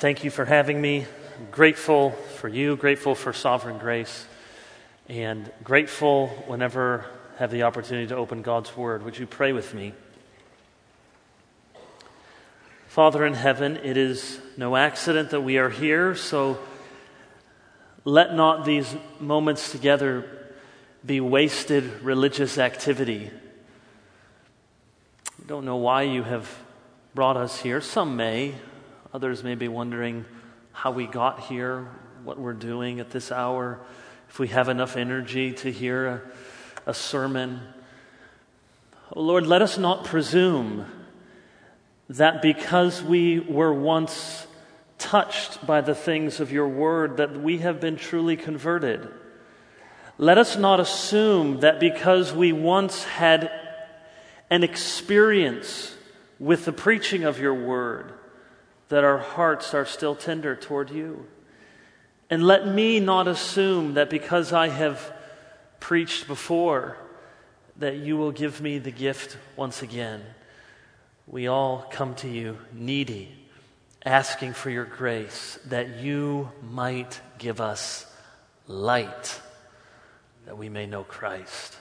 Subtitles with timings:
[0.00, 1.04] thank you for having me.
[1.38, 4.24] I'm grateful for you, grateful for sovereign grace,
[5.10, 7.04] and grateful whenever
[7.36, 9.02] I have the opportunity to open God's Word.
[9.04, 9.92] Would you pray with me?
[12.88, 16.58] Father in heaven, it is no accident that we are here, so
[18.06, 20.24] let not these moments together
[21.04, 23.30] be wasted religious activity.
[25.26, 26.50] I don't know why you have
[27.14, 27.82] brought us here.
[27.82, 28.54] Some may,
[29.12, 30.24] others may be wondering
[30.72, 31.88] how we got here,
[32.24, 33.80] what we're doing at this hour,
[34.28, 36.22] if we have enough energy to hear a,
[36.90, 37.60] a sermon.
[39.14, 40.86] Oh Lord, let us not presume
[42.08, 44.46] that because we were once
[44.98, 49.08] touched by the things of your word, that we have been truly converted.
[50.18, 53.50] Let us not assume that because we once had
[54.50, 55.94] an experience
[56.38, 58.12] with the preaching of your word,
[58.90, 61.26] that our hearts are still tender toward you.
[62.28, 65.12] And let me not assume that because I have
[65.80, 66.96] preached before,
[67.76, 70.22] that you will give me the gift once again
[71.30, 73.28] we all come to you needy,
[74.04, 78.04] asking for your grace that you might give us
[78.66, 79.40] light,
[80.46, 81.76] that we may know Christ.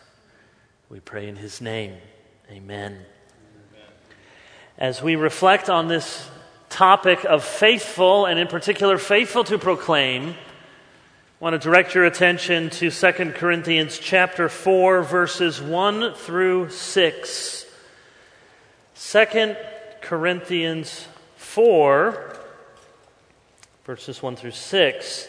[0.88, 1.98] We pray in his name.
[2.52, 2.92] Amen.
[2.92, 3.06] Amen.
[4.78, 6.30] As we reflect on this
[6.70, 10.36] topic of faithful, and in particular, faithful to proclaim, I
[11.40, 17.66] want to direct your attention to 2 Corinthians chapter 4, verses 1 through 6.
[18.96, 19.56] 2
[20.02, 22.38] Corinthians 4,
[23.86, 25.28] verses 1 through 6.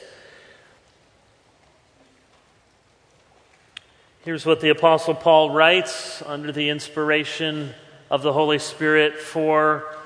[4.23, 7.73] Here's what the Apostle Paul writes under the inspiration
[8.11, 9.97] of the Holy Spirit for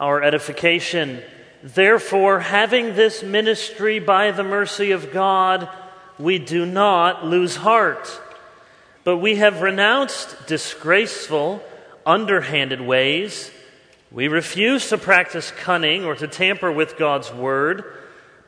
[0.00, 1.22] our edification.
[1.62, 5.68] Therefore, having this ministry by the mercy of God,
[6.18, 8.20] we do not lose heart,
[9.04, 11.62] but we have renounced disgraceful
[12.06, 13.50] underhanded ways.
[14.10, 17.84] We refuse to practice cunning or to tamper with God's word,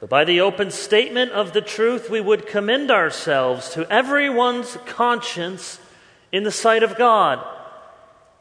[0.00, 5.78] but by the open statement of the truth, we would commend ourselves to everyone's conscience
[6.32, 7.46] in the sight of God.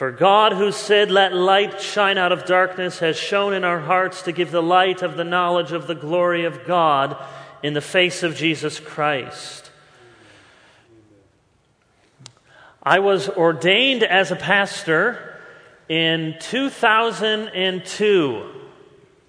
[0.00, 4.22] For God, who said, Let light shine out of darkness, has shone in our hearts
[4.22, 7.22] to give the light of the knowledge of the glory of God
[7.62, 9.70] in the face of Jesus Christ.
[12.82, 15.38] I was ordained as a pastor
[15.86, 18.50] in 2002,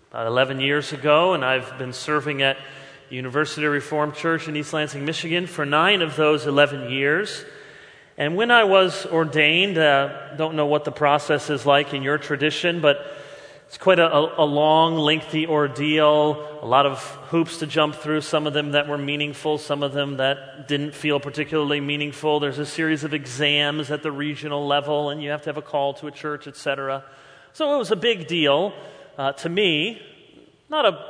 [0.09, 2.55] about 11 years ago, and I've been serving at
[3.09, 7.43] University Reformed Church in East Lansing, Michigan for nine of those 11 years.
[8.21, 12.19] And when I was ordained, uh, don't know what the process is like in your
[12.19, 13.17] tradition, but
[13.65, 18.45] it's quite a, a, long, lengthy ordeal, a lot of hoops to jump through, some
[18.45, 22.39] of them that were meaningful, some of them that didn't feel particularly meaningful.
[22.39, 25.63] There's a series of exams at the regional level, and you have to have a
[25.63, 27.03] call to a church, etc.
[27.53, 28.71] So it was a big deal
[29.17, 29.99] uh, to me,
[30.69, 31.03] not a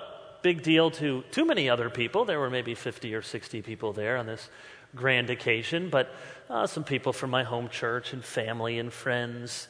[0.43, 2.23] big deal to too many other people.
[2.23, 4.49] There were maybe 50 or 60 people there on this
[4.95, 6.13] grand occasion, but
[6.49, 9.67] uh, some people from my home church and family and friends.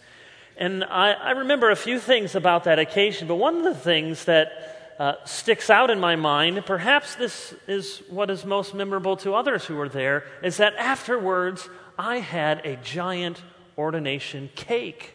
[0.58, 4.26] And I, I, remember a few things about that occasion, but one of the things
[4.26, 9.34] that uh, sticks out in my mind, perhaps this is what is most memorable to
[9.34, 13.42] others who were there, is that afterwards I had a giant
[13.78, 15.14] ordination cake.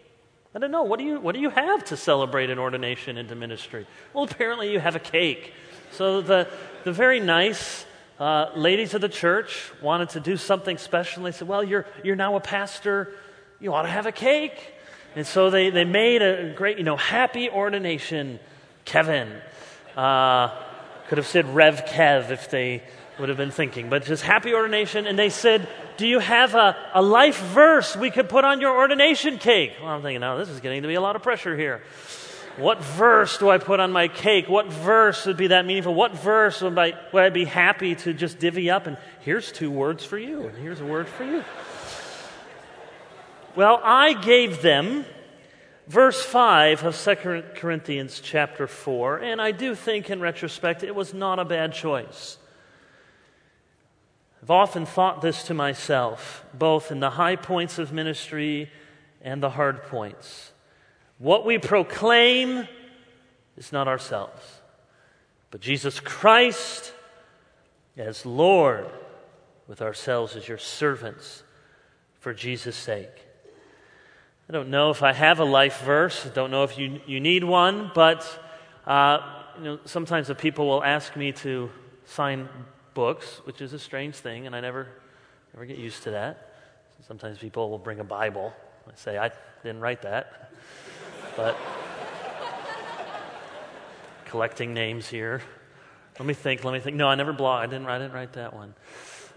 [0.54, 3.34] I don't know, what do you, what do you have to celebrate an ordination into
[3.34, 3.86] ministry?
[4.14, 5.52] Well, apparently you have a cake.
[5.92, 6.48] So the,
[6.84, 7.84] the very nice
[8.18, 11.24] uh, ladies of the church wanted to do something special.
[11.24, 13.12] They said, Well, you're, you're now a pastor,
[13.60, 14.74] you ought to have a cake.
[15.14, 18.38] And so they, they made a great, you know, happy ordination,
[18.84, 19.32] Kevin.
[19.96, 20.48] Uh,
[21.08, 22.82] could have said Rev Kev if they
[23.18, 25.06] would have been thinking, but just happy ordination.
[25.06, 28.76] And they said, Do you have a, a life verse we could put on your
[28.76, 29.72] ordination cake?
[29.80, 31.82] Well, I'm thinking, now this is getting to be a lot of pressure here.
[32.56, 34.48] What verse do I put on my cake?
[34.48, 35.94] What verse would be that meaningful?
[35.94, 38.86] What verse would I, would I be happy to just divvy up?
[38.86, 41.44] And here's two words for you, and here's a word for you.
[43.54, 45.04] Well, I gave them
[45.86, 51.12] verse 5 of 2 Corinthians chapter 4, and I do think in retrospect it was
[51.12, 52.38] not a bad choice.
[54.42, 58.70] I've often thought this to myself, both in the high points of ministry
[59.20, 60.52] and the hard points.
[61.18, 62.68] What we proclaim
[63.56, 64.42] is not ourselves,
[65.50, 66.92] but Jesus Christ
[67.96, 68.86] as Lord,
[69.66, 71.42] with ourselves as your servants
[72.20, 73.26] for Jesus' sake.
[74.48, 76.26] I don't know if I have a life verse.
[76.26, 78.24] I don't know if you, you need one, but
[78.86, 79.18] uh,
[79.58, 81.70] you know, sometimes the people will ask me to
[82.04, 82.48] sign
[82.94, 84.86] books, which is a strange thing, and I never,
[85.52, 86.52] never get used to that.
[87.08, 88.52] Sometimes people will bring a Bible.
[88.86, 89.30] I say, I
[89.62, 90.45] didn't write that.
[91.36, 91.56] But
[94.26, 95.42] collecting names here.
[96.18, 96.96] Let me think, let me think.
[96.96, 97.62] No, I never blog.
[97.62, 98.74] I didn't, I didn't write that one.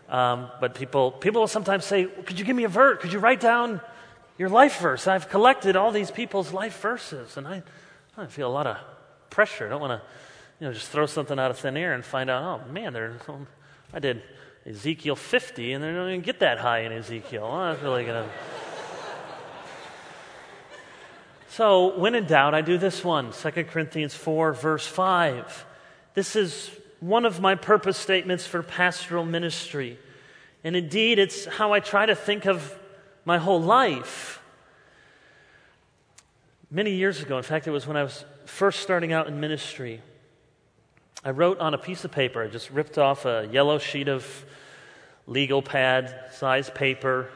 [0.07, 3.01] Um, but people, people will sometimes say, Could you give me a verse?
[3.01, 3.81] Could you write down
[4.39, 5.05] your life verse.
[5.05, 7.61] I've collected all these people's life verses, and I,
[8.17, 8.77] I feel a lot of
[9.29, 9.67] pressure.
[9.67, 10.07] I don't want to,
[10.59, 13.19] you know, just throw something out of thin air and find out, oh man, there's,
[13.93, 14.23] I did
[14.65, 17.49] Ezekiel 50, and they don't even get that high in Ezekiel.
[17.51, 18.29] Well, that's really going to.
[21.59, 25.65] So, when in doubt, I do this one 2 Corinthians 4, verse 5.
[26.13, 26.71] This is
[27.01, 29.99] one of my purpose statements for pastoral ministry.
[30.63, 32.79] And indeed, it's how I try to think of
[33.25, 34.41] my whole life.
[36.71, 40.01] Many years ago, in fact, it was when I was first starting out in ministry,
[41.25, 44.45] I wrote on a piece of paper, I just ripped off a yellow sheet of
[45.27, 47.27] legal pad size paper,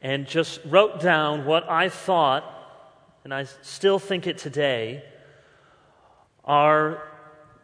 [0.00, 2.52] and just wrote down what I thought,
[3.24, 5.02] and I still think it today,
[6.44, 7.02] are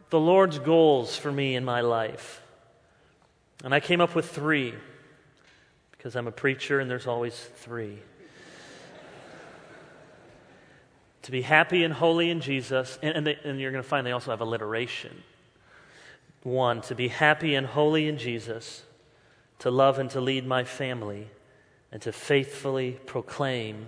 [0.09, 2.43] the Lord's goals for me in my life.
[3.63, 4.75] And I came up with three
[5.93, 7.99] because I'm a preacher and there's always three.
[11.23, 14.07] to be happy and holy in Jesus, and, and, they, and you're going to find
[14.07, 15.23] they also have alliteration.
[16.43, 18.83] One, to be happy and holy in Jesus,
[19.59, 21.29] to love and to lead my family,
[21.93, 23.87] and to faithfully proclaim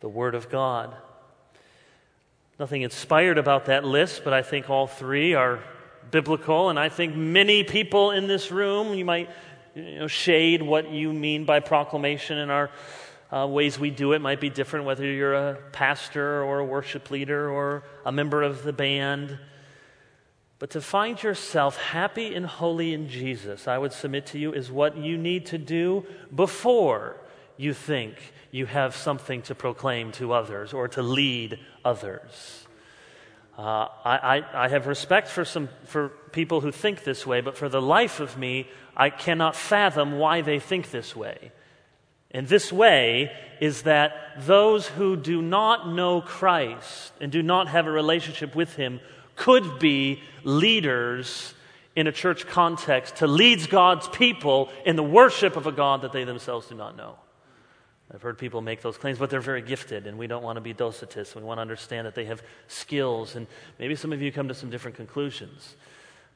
[0.00, 0.94] the Word of God.
[2.58, 5.60] Nothing inspired about that list, but I think all three are
[6.10, 9.28] biblical, and I think many people in this room, you might
[9.74, 12.70] you know, shade what you mean by proclamation and our
[13.30, 17.10] uh, ways we do it might be different, whether you're a pastor or a worship
[17.10, 19.38] leader or a member of the band.
[20.58, 24.70] But to find yourself happy and holy in Jesus, I would submit to you, is
[24.70, 27.20] what you need to do before
[27.56, 28.14] you think
[28.50, 32.66] you have something to proclaim to others or to lead others.
[33.58, 37.56] Uh, I, I, I, have respect for, some, for people who think this way, but
[37.56, 41.52] for the life of me, I cannot fathom why they think this way.
[42.30, 47.86] And this way is that those who do not know Christ and do not have
[47.86, 49.00] a relationship with Him
[49.36, 51.54] could be leaders
[51.94, 56.12] in a church context to lead God's people in the worship of a God that
[56.12, 57.16] they themselves do not know.
[58.12, 60.60] I've heard people make those claims, but they're very gifted, and we don't want to
[60.60, 61.34] be Donatists.
[61.34, 63.46] We want to understand that they have skills, and
[63.78, 65.74] maybe some of you come to some different conclusions.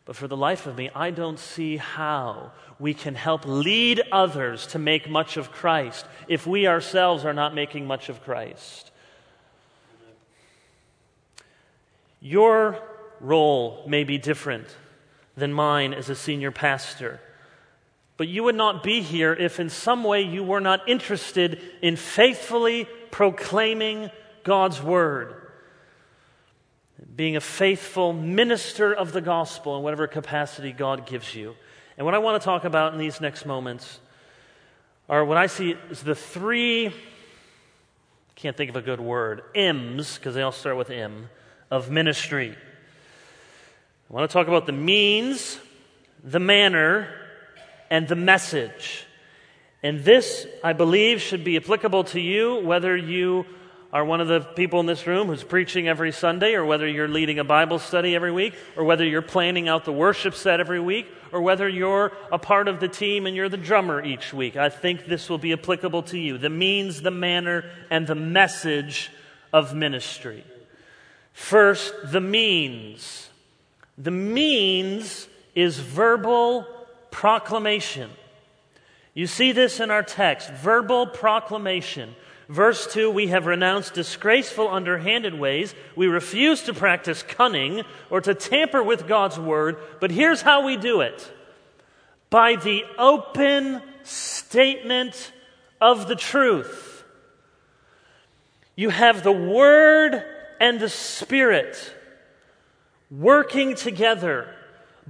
[0.05, 2.51] But for the life of me, I don't see how
[2.81, 7.55] we can help lead others to make much of Christ if we ourselves are not
[7.55, 8.91] making much of Christ.
[12.21, 12.83] Your
[13.21, 14.67] role may be different
[15.37, 17.21] than mine as a senior pastor.
[18.21, 21.97] But you would not be here if in some way you were not interested in
[21.97, 24.11] faithfully proclaiming
[24.45, 25.37] God's word.
[27.17, 31.55] Being a faithful minister of the gospel in whatever capacity God gives you.
[31.97, 34.01] And what I want to talk about in these next moments
[35.09, 36.93] are what I see as the three,
[38.35, 41.31] can't think of a good word, M's, because they all start with M,
[41.71, 42.55] of ministry.
[44.11, 45.59] I want to talk about the means,
[46.23, 47.17] the manner,
[47.91, 49.05] and the message.
[49.83, 53.47] And this, I believe, should be applicable to you, whether you
[53.93, 57.09] are one of the people in this room who's preaching every Sunday, or whether you're
[57.09, 60.79] leading a Bible study every week, or whether you're planning out the worship set every
[60.79, 64.57] week, or whether you're a part of the team and you're the drummer each week.
[64.57, 66.39] I think this will be applicable to you.
[66.39, 69.11] The means, the manner, and the message
[69.53, 70.45] of ministry.
[71.33, 73.29] First, the means.
[73.99, 76.67] The means is verbal
[77.11, 78.11] proclamation.
[79.15, 82.15] You see this in our text verbal proclamation.
[82.49, 85.75] Verse 2 We have renounced disgraceful, underhanded ways.
[85.97, 89.79] We refuse to practice cunning or to tamper with God's word.
[90.01, 91.33] But here's how we do it
[92.29, 95.33] by the open statement
[95.81, 97.05] of the truth.
[98.77, 100.25] You have the word
[100.61, 101.95] and the spirit
[103.11, 104.55] working together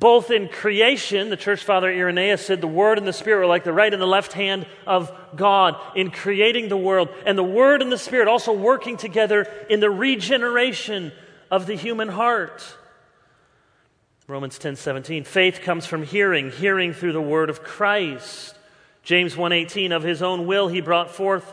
[0.00, 3.64] both in creation, the church father Irenaeus said the Word and the Spirit were like
[3.64, 7.82] the right and the left hand of God in creating the world, and the Word
[7.82, 11.12] and the Spirit also working together in the regeneration
[11.50, 12.64] of the human heart.
[14.26, 15.24] Romans 10 17.
[15.24, 18.56] Faith comes from hearing, hearing through the word of Christ.
[19.02, 21.52] James 1:18 of his own will he brought forth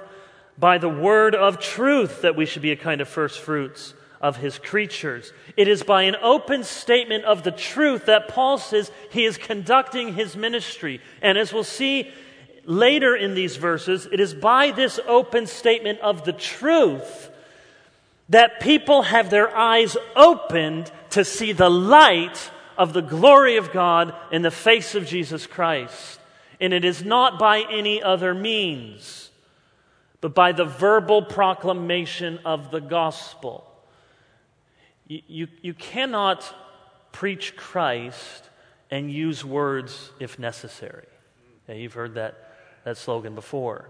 [0.58, 3.94] by the word of truth that we should be a kind of first fruits
[4.27, 5.31] of his creatures.
[5.55, 10.13] It is by an open statement of the truth that Paul says he is conducting
[10.13, 11.00] his ministry.
[11.22, 12.12] And as we'll see
[12.65, 17.29] later in these verses, it is by this open statement of the truth
[18.27, 24.13] that people have their eyes opened to see the light of the glory of God
[24.29, 26.19] in the face of Jesus Christ.
[26.60, 29.29] And it is not by any other means,
[30.19, 33.63] but by the verbal proclamation of the gospel.
[35.08, 36.44] You, you, cannot
[37.14, 38.50] preach Christ
[38.92, 41.08] and use words if necessary.
[41.70, 43.90] You've heard that, that slogan before.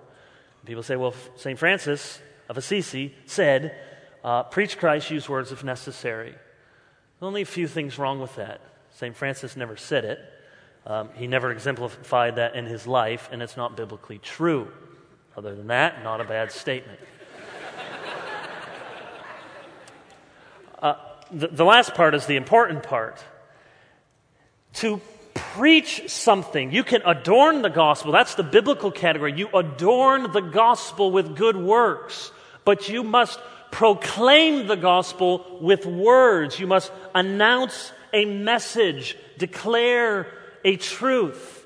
[0.66, 1.58] People say, well, St.
[1.58, 2.20] Francis
[2.50, 3.76] of Assisi said,
[4.24, 6.36] uh, preach Christ, use words if necessary.
[7.22, 8.62] Only a few things wrong with that.
[8.92, 9.16] St.
[9.16, 10.20] Francis never said it.
[10.86, 14.68] Um, he never exemplified that in his life, and it's not biblically true.
[15.36, 17.00] Other than that, not a bad statement.
[20.80, 20.94] Uh,
[21.32, 23.24] the, the last part is the important part.
[24.76, 25.02] To
[25.34, 28.12] preach something, you can adorn the gospel.
[28.12, 29.34] That's the biblical category.
[29.34, 32.32] You adorn the gospel with good works,
[32.66, 33.40] but you must
[33.72, 36.60] proclaim the gospel with words.
[36.60, 40.28] You must announce a message, declare
[40.64, 41.57] a truth.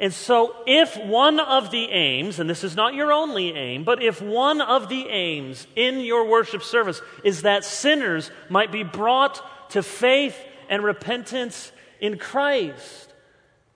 [0.00, 4.02] And so, if one of the aims, and this is not your only aim, but
[4.02, 9.70] if one of the aims in your worship service is that sinners might be brought
[9.72, 10.36] to faith
[10.70, 13.12] and repentance in Christ,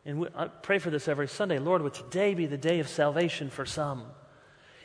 [0.07, 3.51] and I pray for this every Sunday, Lord, would today be the day of salvation
[3.51, 4.05] for some?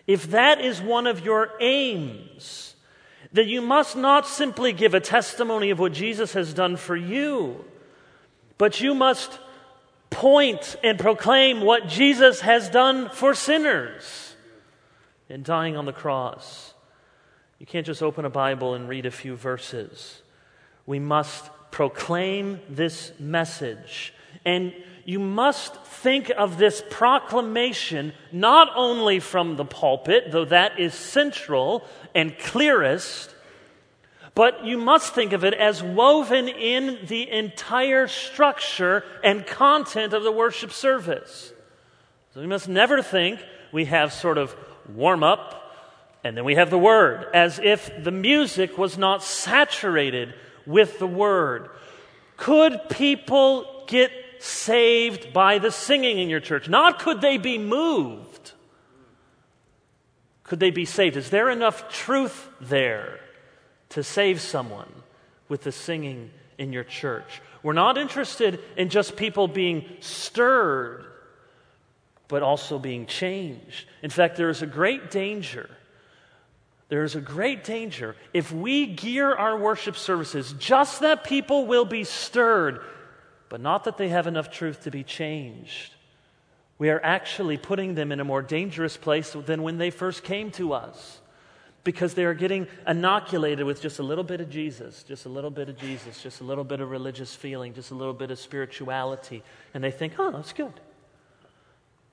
[0.07, 2.75] If that is one of your aims,
[3.31, 7.63] then you must not simply give a testimony of what Jesus has done for you,
[8.57, 9.39] but you must
[10.09, 14.35] point and proclaim what Jesus has done for sinners
[15.29, 16.73] in dying on the cross.
[17.59, 20.21] You can't just open a Bible and read a few verses.
[20.85, 24.13] We must proclaim this message.
[24.45, 24.73] And
[25.05, 31.83] you must think of this proclamation not only from the pulpit, though that is central
[32.15, 33.33] and clearest,
[34.39, 40.23] but you must think of it as woven in the entire structure and content of
[40.23, 41.51] the worship service.
[42.33, 43.41] So we must never think
[43.73, 44.55] we have sort of
[44.95, 45.75] warm up
[46.23, 50.33] and then we have the word, as if the music was not saturated
[50.65, 51.69] with the word.
[52.37, 56.69] Could people get saved by the singing in your church?
[56.69, 58.53] Not could they be moved.
[60.43, 61.17] Could they be saved?
[61.17, 63.19] Is there enough truth there?
[63.89, 64.91] To save someone
[65.47, 67.41] with the singing in your church.
[67.63, 71.05] We're not interested in just people being stirred,
[72.27, 73.87] but also being changed.
[74.03, 75.69] In fact, there is a great danger.
[76.89, 81.85] There is a great danger if we gear our worship services just that people will
[81.85, 82.81] be stirred,
[83.47, 85.93] but not that they have enough truth to be changed.
[86.77, 90.49] We are actually putting them in a more dangerous place than when they first came
[90.51, 91.19] to us
[91.83, 95.49] because they are getting inoculated with just a little bit of Jesus, just a little
[95.49, 98.39] bit of Jesus, just a little bit of religious feeling, just a little bit of
[98.39, 99.43] spirituality.
[99.73, 100.73] And they think, oh, that's good.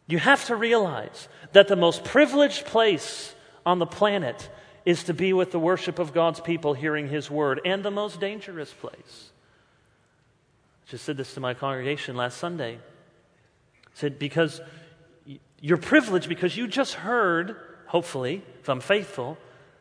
[0.06, 4.48] You have to realize that the most privileged place on the planet
[4.84, 8.20] is to be with the worship of God's people hearing His word, and the most
[8.20, 9.30] dangerous place.
[10.86, 12.76] I just said this to my congregation last Sunday.
[12.76, 14.60] I said, because
[15.60, 17.56] you're privileged because you just heard,
[17.86, 19.36] hopefully, if I'm faithful,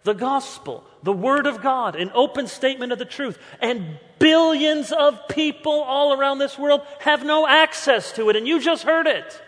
[0.05, 3.37] the gospel, the word of God, an open statement of the truth.
[3.59, 8.61] And billions of people all around this world have no access to it, and you
[8.61, 9.41] just heard it.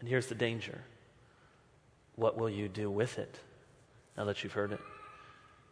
[0.00, 0.80] And here's the danger
[2.14, 3.38] what will you do with it
[4.16, 4.80] now that you've heard it?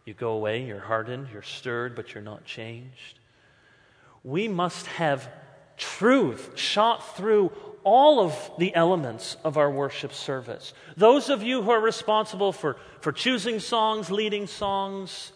[0.04, 3.20] You go away, you're hardened, you're stirred, but you're not changed.
[4.24, 5.28] We must have
[5.76, 7.52] truth shot through
[7.84, 10.72] all of the elements of our worship service.
[10.96, 15.32] Those of you who are responsible for, for choosing songs, leading songs,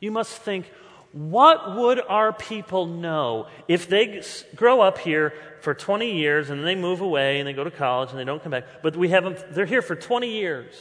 [0.00, 0.70] you must think,
[1.12, 4.22] what would our people know if they
[4.54, 8.10] grow up here for 20 years and they move away and they go to college
[8.10, 8.64] and they don't come back?
[8.82, 10.74] But we have them, they're here for 20 years.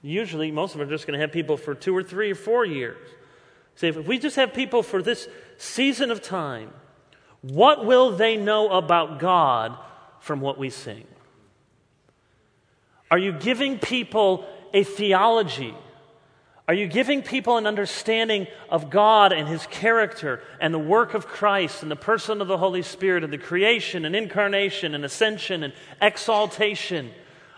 [0.00, 2.34] Usually, most of them are just going to have people for two or three or
[2.34, 3.08] four years.
[3.74, 6.70] See, if we just have people for this season of time,
[7.42, 9.76] What will they know about God
[10.22, 11.04] from what we sing?
[13.10, 15.74] Are you giving people a theology?
[16.68, 21.26] Are you giving people an understanding of God and His character and the work of
[21.26, 25.64] Christ and the person of the Holy Spirit and the creation and incarnation and ascension
[25.64, 27.10] and exaltation?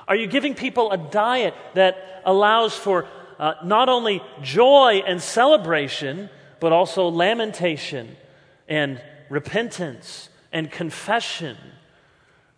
[0.09, 3.07] Are you giving people a diet that allows for
[3.39, 6.31] uh, not only joy and celebration,
[6.61, 8.17] but also lamentation
[8.67, 11.59] and repentance and confession?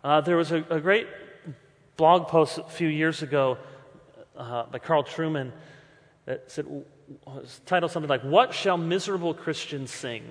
[0.03, 1.07] Uh, there was a, a, great
[1.95, 3.57] blog post a few years ago
[4.37, 5.51] uh, by Carl Trueman
[6.25, 6.67] that said,
[7.25, 10.23] was titled something like, What Shall Miserable Christians Sing?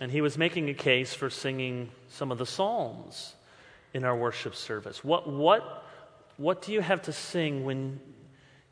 [0.00, 3.34] And he was making a case for singing some of the Psalms
[3.94, 5.02] in our worship service.
[5.04, 5.84] What, what,
[6.36, 8.00] what do you have to sing when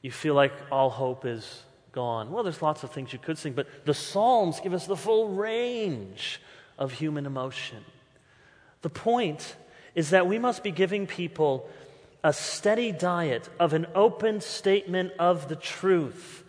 [0.03, 2.31] you feel like all hope is gone?
[2.31, 5.29] Well, there's lots of things you could sing, but the Psalms give us the full
[5.29, 6.41] range
[6.77, 7.85] of human emotion.
[8.85, 9.57] The point
[9.95, 11.71] is that we must be giving people
[12.23, 16.45] a steady diet of an open statement of the truth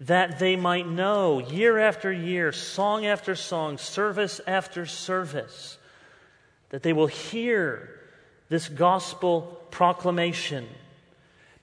[0.00, 5.78] that they might know year after year, song after song, service after service,
[6.68, 7.88] that they will hear
[8.50, 10.68] this gospel proclamation.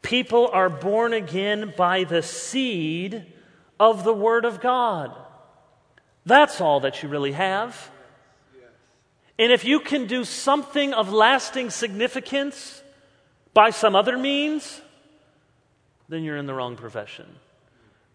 [0.01, 3.31] People are born again by the seed
[3.79, 5.15] of the Word of God.
[6.25, 7.91] That's all that you really have.
[9.37, 12.81] And if you can do something of lasting significance,
[13.55, 14.81] by some other means,
[16.09, 17.25] then you're in the wrong profession.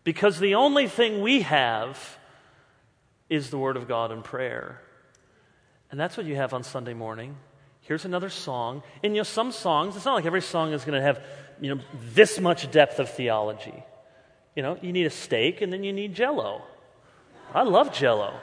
[0.04, 2.18] Because the only thing we have
[3.28, 4.80] is the Word of God and prayer.
[5.90, 7.36] And that's what you have on Sunday morning.
[7.80, 8.82] Here's another song.
[9.02, 11.24] And you know, some songs, it's not like every song is going to have,
[11.60, 11.82] you know,
[12.14, 13.82] this much depth of theology.
[14.54, 16.62] You know, you need a steak and then you need jello.
[17.54, 18.38] I love jello.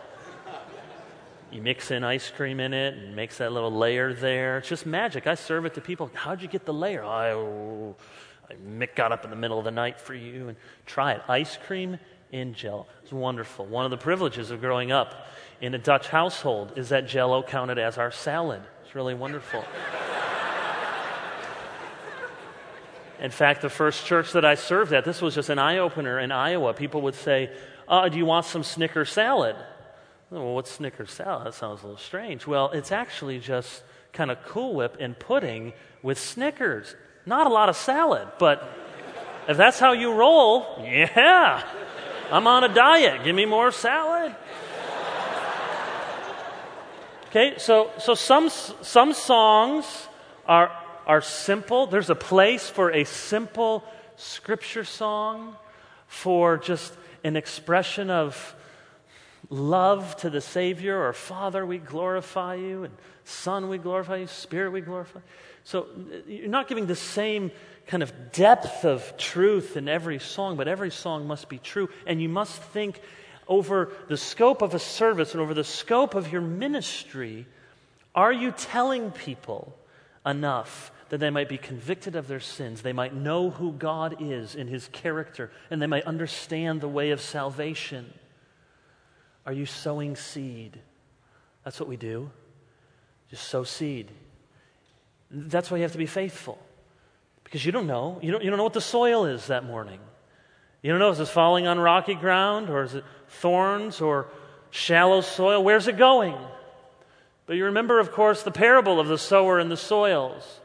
[1.52, 4.58] You mix in ice cream in it and makes that little layer there.
[4.58, 5.28] It's just magic.
[5.28, 6.12] I serve it to people.
[6.14, 7.06] How'd you get the layer?
[7.06, 11.14] I, I Mick got up in the middle of the night for you and try
[11.14, 11.22] it.
[11.30, 12.00] Ice cream
[12.34, 12.86] in jello.
[13.04, 13.66] It's wonderful.
[13.66, 15.28] One of the privileges of growing up
[15.62, 18.62] in a Dutch household is that jello counted as our salad.
[18.84, 19.64] It's really wonderful.
[23.22, 26.20] in fact, the first church that I served at, this was just an eye opener
[26.20, 26.74] in Iowa.
[26.74, 27.52] People would say,
[27.88, 29.56] uh, Do you want some Snicker salad?
[30.30, 31.48] Oh, well, what's Snickers salad?
[31.48, 32.46] That sounds a little strange.
[32.46, 35.72] Well, it's actually just kind of Cool Whip and pudding
[36.04, 36.96] with Snickers.
[37.26, 38.62] Not a lot of salad, but
[39.48, 41.64] if that's how you roll, yeah.
[42.30, 43.24] I'm on a diet.
[43.24, 44.36] Give me more salad.
[47.30, 50.08] Okay, so, so some, some songs
[50.46, 50.72] are,
[51.06, 51.88] are simple.
[51.88, 53.86] There's a place for a simple
[54.18, 55.56] scripture song,
[56.08, 58.56] for just an expression of
[59.50, 64.72] love to the Savior, or Father, we glorify you, and Son, we glorify you, Spirit,
[64.72, 65.20] we glorify.
[65.64, 65.88] So
[66.28, 67.52] you're not giving the same
[67.88, 71.90] kind of depth of truth in every song, but every song must be true.
[72.06, 73.00] And you must think
[73.48, 77.46] over the scope of a service and over the scope of your ministry.
[78.14, 79.74] Are you telling people
[80.26, 82.82] enough that they might be convicted of their sins?
[82.82, 87.12] They might know who God is in his character, and they might understand the way
[87.12, 88.14] of salvation.
[89.48, 90.78] Are you sowing seed?
[91.64, 92.30] That's what we do.
[93.30, 94.12] Just sow seed.
[95.32, 96.60] That's why you have to be faithful.
[97.46, 98.20] Because you don't know.
[98.22, 100.02] You don't, you don't know what the soil is that morning.
[100.82, 104.28] You don't know is it falling on rocky ground or is it thorns or
[104.70, 105.64] shallow soil?
[105.64, 106.36] Where's it going?
[107.46, 110.60] But you remember, of course, the parable of the sower and the soils.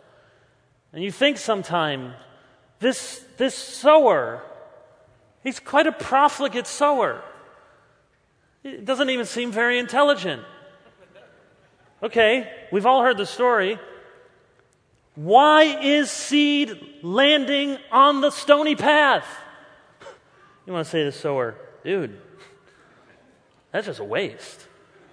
[0.92, 2.14] And you think sometime,
[2.80, 4.42] this, this sower,
[5.44, 7.22] he's quite a profligate sower.
[8.64, 10.42] It doesn't even seem very intelligent.
[12.02, 13.78] Okay, we've all heard the story.
[15.14, 19.26] Why is seed landing on the stony path?
[20.66, 22.18] You want to say to the sower, dude,
[23.72, 24.66] that's just a waste.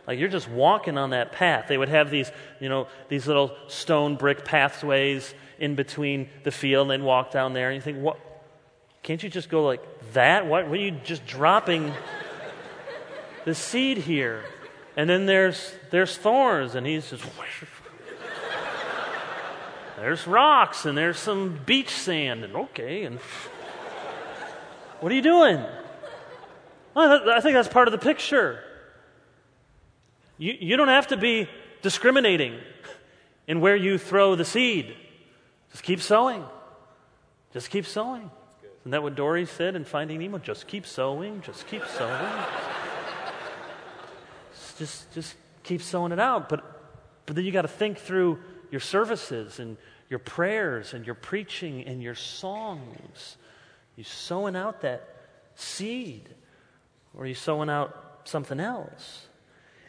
[0.08, 1.66] Like you're just walking on that path.
[1.68, 6.90] They would have these, you know, these little stone brick pathways in between the field
[6.90, 8.18] and then walk down there and you think, what
[9.04, 9.82] can't you just go like
[10.14, 10.48] that?
[10.48, 11.94] What, what are you just dropping
[13.50, 14.44] the seed here.
[14.96, 17.24] And then there's, there's thorns, and he's just.
[19.98, 23.20] there's rocks, and there's some beach sand, and okay, and.
[25.00, 25.64] What are you doing?
[26.96, 28.62] I think that's part of the picture.
[30.38, 31.48] You, you don't have to be
[31.82, 32.60] discriminating
[33.48, 34.94] in where you throw the seed.
[35.72, 36.44] Just keep sowing.
[37.54, 38.30] Just keep sowing.
[38.82, 40.38] Isn't that what Dory said in Finding Nemo?
[40.38, 42.32] Just keep sowing, just keep sowing.
[44.80, 46.50] Just, just keep sowing it out.
[46.50, 46.64] But,
[47.28, 48.40] but then you got to think through
[48.72, 49.78] your services and
[50.10, 53.38] your prayers and your preaching and your songs.
[53.96, 55.08] You sowing out that
[55.56, 56.30] seed,
[57.14, 59.28] or you sowing out something else?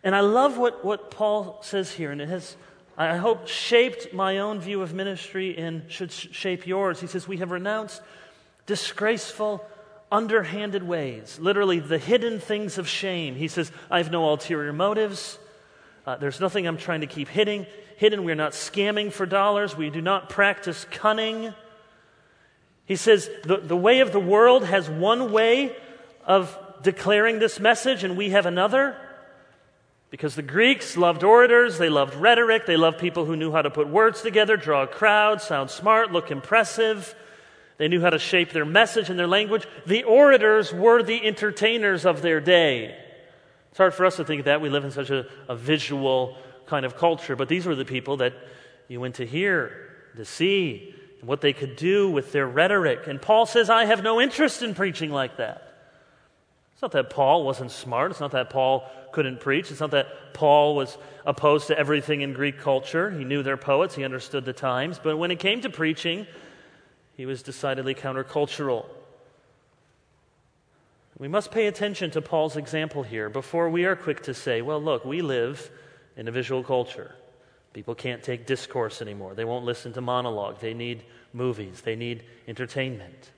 [0.03, 2.57] And I love what, what Paul says here, and it has,
[2.99, 7.01] I hope, shaped my own view of ministry and should shape yours.
[7.01, 8.03] He says, We have renounced
[8.67, 9.65] disgraceful,
[10.11, 13.37] underhanded ways, literally the hidden things of shame.
[13.37, 15.39] He says, I have no ulterior motives.
[16.07, 17.67] Uh, there's nothing I'm trying to keep hidden.
[17.97, 18.25] Hidden.
[18.25, 19.77] We're not scamming for dollars.
[19.77, 21.53] We do not practice cunning.
[22.87, 25.77] He says the, the way of the world has one way
[26.25, 28.97] of declaring this message, and we have another.
[30.11, 33.71] Because the Greeks loved orators, they loved rhetoric, they loved people who knew how to
[33.71, 37.15] put words together, draw a crowd, sound smart, look impressive.
[37.81, 39.67] They knew how to shape their message and their language.
[39.87, 42.95] The orators were the entertainers of their day.
[43.71, 44.61] It's hard for us to think that.
[44.61, 48.19] We live in such a, a visual kind of culture, but these were the people
[48.19, 48.35] that
[48.89, 49.73] you went to hear,
[50.17, 53.07] to see, what they could do with their rhetoric.
[53.07, 55.63] And Paul says, I have no interest in preaching like that.
[56.75, 58.11] It's not that Paul wasn't smart.
[58.11, 59.71] It's not that Paul couldn't preach.
[59.71, 63.11] It's not that Paul was opposed to everything in Greek culture.
[63.11, 65.01] He knew their poets, he understood the times.
[65.03, 66.27] But when it came to preaching,
[67.21, 68.87] he was decidedly countercultural.
[71.19, 74.83] We must pay attention to Paul's example here before we are quick to say, well,
[74.83, 75.71] look, we live
[76.17, 77.15] in a visual culture.
[77.75, 79.35] People can't take discourse anymore.
[79.35, 80.61] They won't listen to monologue.
[80.61, 81.03] They need
[81.35, 81.83] movies.
[81.83, 83.33] They need entertainment.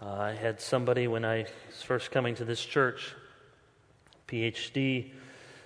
[0.00, 3.14] Uh, I had somebody when I was first coming to this church,
[4.26, 5.10] PhD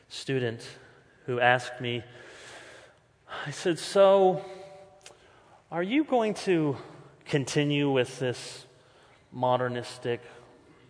[0.09, 0.67] student,
[1.27, 2.03] who asked me,
[3.47, 4.45] I said, So,
[5.73, 6.77] are you going to
[7.25, 8.67] continue with this
[9.33, 10.21] modernistic,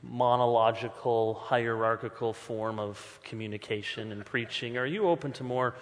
[0.03, 4.77] monological, hierarchical form of communication and preaching?
[4.77, 5.77] Are you open to more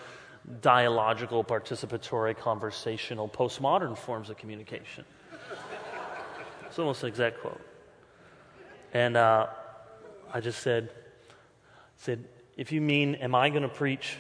[0.61, 5.07] dialogical, participatory, conversational, postmodern forms of communication?
[6.67, 7.63] it's almost an exact quote.
[8.93, 9.47] And uh,
[10.31, 10.91] I just said,
[11.97, 12.23] said,
[12.55, 14.19] if you mean, am I going to preach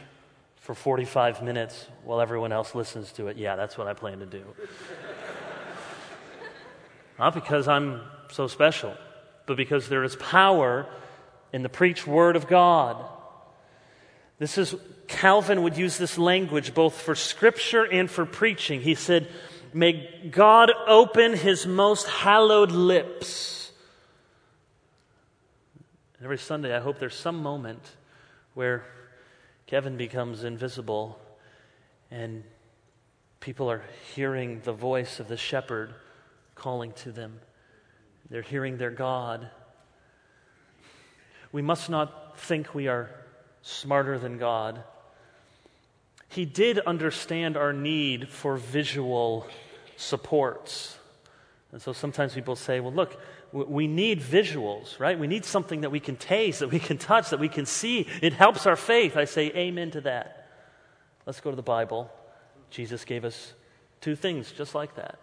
[0.60, 3.36] for 45 minutes while everyone else listens to it.
[3.36, 4.44] Yeah, that's what I plan to do.
[7.18, 8.94] Not because I'm so special,
[9.46, 10.86] but because there is power
[11.52, 13.04] in the preached word of God.
[14.38, 14.74] This is,
[15.08, 18.80] Calvin would use this language both for scripture and for preaching.
[18.80, 19.28] He said,
[19.72, 23.70] May God open his most hallowed lips.
[26.18, 27.82] And every Sunday, I hope there's some moment
[28.54, 28.84] where
[29.70, 31.16] Kevin becomes invisible,
[32.10, 32.42] and
[33.38, 33.84] people are
[34.16, 35.94] hearing the voice of the shepherd
[36.56, 37.38] calling to them.
[38.28, 39.48] They're hearing their God.
[41.52, 43.10] We must not think we are
[43.62, 44.82] smarter than God.
[46.28, 49.46] He did understand our need for visual
[49.96, 50.98] supports.
[51.70, 53.20] And so sometimes people say, well, look,
[53.52, 55.18] we need visuals, right?
[55.18, 58.06] We need something that we can taste, that we can touch, that we can see.
[58.22, 59.16] It helps our faith.
[59.16, 60.48] I say amen to that.
[61.26, 62.10] Let's go to the Bible.
[62.70, 63.52] Jesus gave us
[64.00, 65.18] two things just like that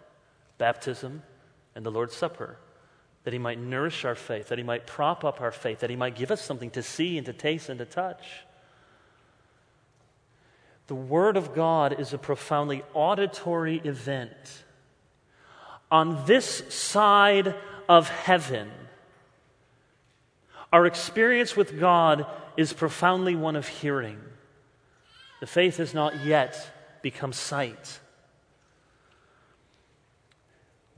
[0.58, 1.22] baptism
[1.74, 2.58] and the Lord's Supper,
[3.24, 5.96] that He might nourish our faith, that He might prop up our faith, that He
[5.96, 8.24] might give us something to see and to taste and to touch.
[10.88, 14.64] The Word of God is a profoundly auditory event.
[15.90, 17.54] On this side
[17.88, 18.70] of heaven.
[20.72, 24.18] Our experience with God is profoundly one of hearing.
[25.40, 28.00] The faith has not yet become sight.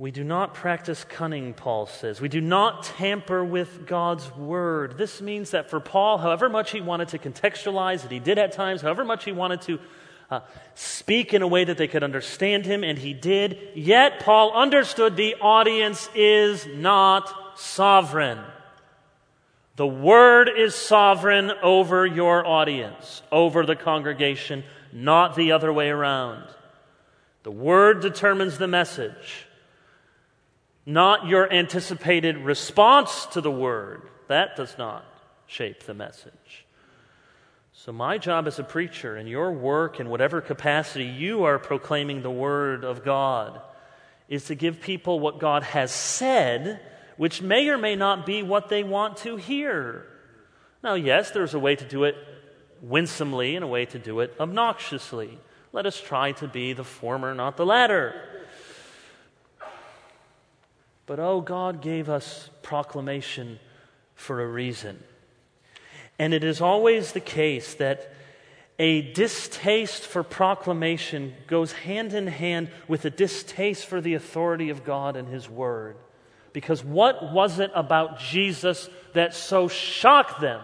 [0.00, 2.22] We do not practice cunning, Paul says.
[2.22, 4.96] We do not tamper with God's word.
[4.96, 8.52] This means that for Paul, however much he wanted to contextualize it, he did at
[8.52, 9.78] times, however much he wanted to
[10.30, 10.40] uh,
[10.74, 13.58] speak in a way that they could understand him, and he did.
[13.74, 18.38] Yet, Paul understood the audience is not sovereign.
[19.76, 24.62] The word is sovereign over your audience, over the congregation,
[24.92, 26.44] not the other way around.
[27.42, 29.46] The word determines the message,
[30.84, 34.02] not your anticipated response to the word.
[34.28, 35.04] That does not
[35.46, 36.66] shape the message.
[37.72, 42.22] So, my job as a preacher, and your work, in whatever capacity you are proclaiming
[42.22, 43.60] the Word of God,
[44.28, 46.80] is to give people what God has said,
[47.16, 50.06] which may or may not be what they want to hear.
[50.82, 52.16] Now, yes, there's a way to do it
[52.82, 55.38] winsomely and a way to do it obnoxiously.
[55.72, 58.14] Let us try to be the former, not the latter.
[61.06, 63.58] But oh, God gave us proclamation
[64.14, 65.02] for a reason.
[66.20, 68.12] And it is always the case that
[68.78, 74.84] a distaste for proclamation goes hand in hand with a distaste for the authority of
[74.84, 75.96] God and His Word.
[76.52, 80.60] Because what was it about Jesus that so shocked them?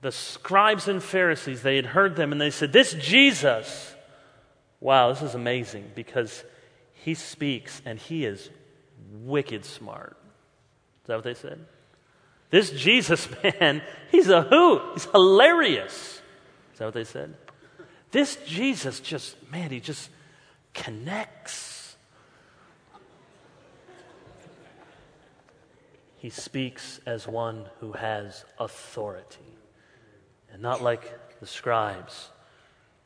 [0.00, 3.96] The scribes and Pharisees, they had heard them and they said, This Jesus,
[4.78, 6.44] wow, this is amazing because
[6.92, 8.48] he speaks and he is
[9.10, 10.16] wicked smart.
[11.02, 11.66] Is that what they said?
[12.52, 13.28] This Jesus
[13.60, 14.82] man, he's a hoot.
[14.92, 16.20] He's hilarious.
[16.72, 17.34] Is that what they said?
[18.12, 20.10] This Jesus just, man, he just
[20.74, 21.96] connects.
[26.18, 29.56] He speaks as one who has authority,
[30.52, 32.28] and not like the scribes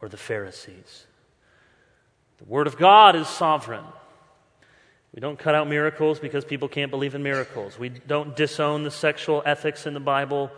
[0.03, 1.07] or the Pharisees.
[2.39, 3.85] The Word of God is sovereign.
[5.17, 7.79] We don't cut out miracles because people can't believe in miracles.
[7.79, 10.51] We don't disown the sexual ethics in the Bible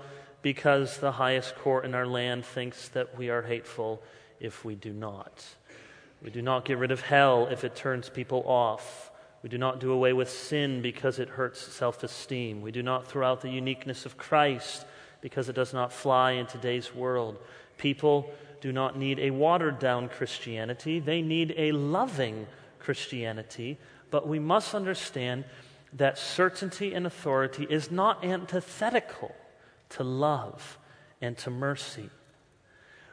[0.42, 4.02] because the highest court in our land thinks that we are hateful
[4.40, 5.46] if we do not.
[6.24, 9.12] We do not get rid of hell if it turns people off.
[9.44, 12.60] We do not do away with sin because it hurts self esteem.
[12.60, 14.84] We do not throw out the uniqueness of Christ
[15.20, 17.38] because it does not fly in today's world.
[17.76, 18.28] People
[18.60, 22.48] do not need a watered down Christianity, they need a loving
[22.80, 23.78] Christianity.
[24.10, 25.44] But we must understand
[25.92, 29.34] that certainty and authority is not antithetical
[29.90, 30.78] to love
[31.20, 32.10] and to mercy.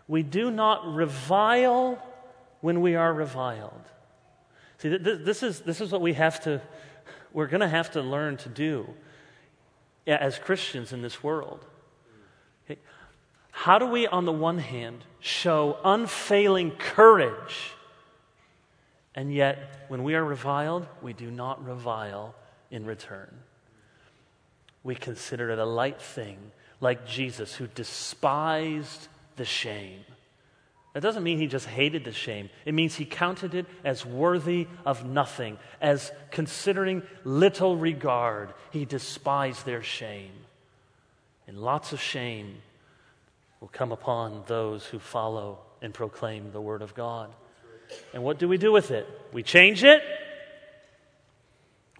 [0.07, 2.01] We do not revile
[2.61, 3.81] when we are reviled.
[4.77, 6.61] See, this is, this is what we have to,
[7.33, 8.87] we're going to have to learn to do
[10.05, 11.65] as Christians in this world.
[12.65, 12.79] Okay?
[13.51, 17.71] How do we, on the one hand, show unfailing courage,
[19.15, 22.35] and yet, when we are reviled, we do not revile
[22.69, 23.33] in return?
[24.83, 26.37] We consider it a light thing
[26.81, 30.01] like Jesus, who despised the shame.
[30.93, 32.49] That doesn't mean he just hated the shame.
[32.65, 38.53] It means he counted it as worthy of nothing, as considering little regard.
[38.71, 40.31] He despised their shame.
[41.47, 42.61] And lots of shame
[43.59, 47.29] will come upon those who follow and proclaim the Word of God.
[48.13, 49.07] And what do we do with it?
[49.33, 50.01] We change it.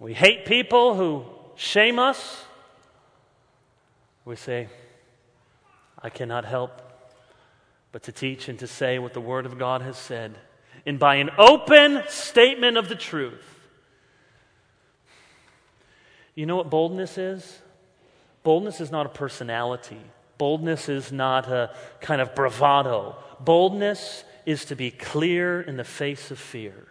[0.00, 1.24] We hate people who
[1.56, 2.44] shame us.
[4.24, 4.68] We say,
[6.02, 6.82] I cannot help
[7.92, 10.36] but to teach and to say what the Word of God has said.
[10.84, 13.42] And by an open statement of the truth.
[16.34, 17.60] You know what boldness is?
[18.42, 20.00] Boldness is not a personality.
[20.36, 23.16] Boldness is not a kind of bravado.
[23.40, 26.86] Boldness is to be clear in the face of fear.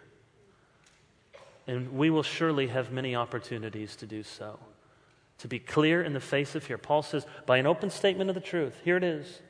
[1.66, 4.60] And we will surely have many opportunities to do so
[5.38, 6.78] to be clear in the face of fear.
[6.78, 9.40] Paul says, by an open statement of the truth, here it is.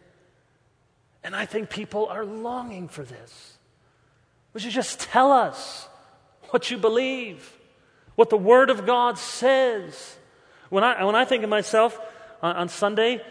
[1.22, 3.58] And I think people are longing for this.
[4.52, 5.88] Would you just tell us
[6.50, 7.56] what you believe,
[8.14, 10.16] what the Word of God says?
[10.70, 11.98] When I, when I think of myself
[12.42, 13.22] on, on Sunday,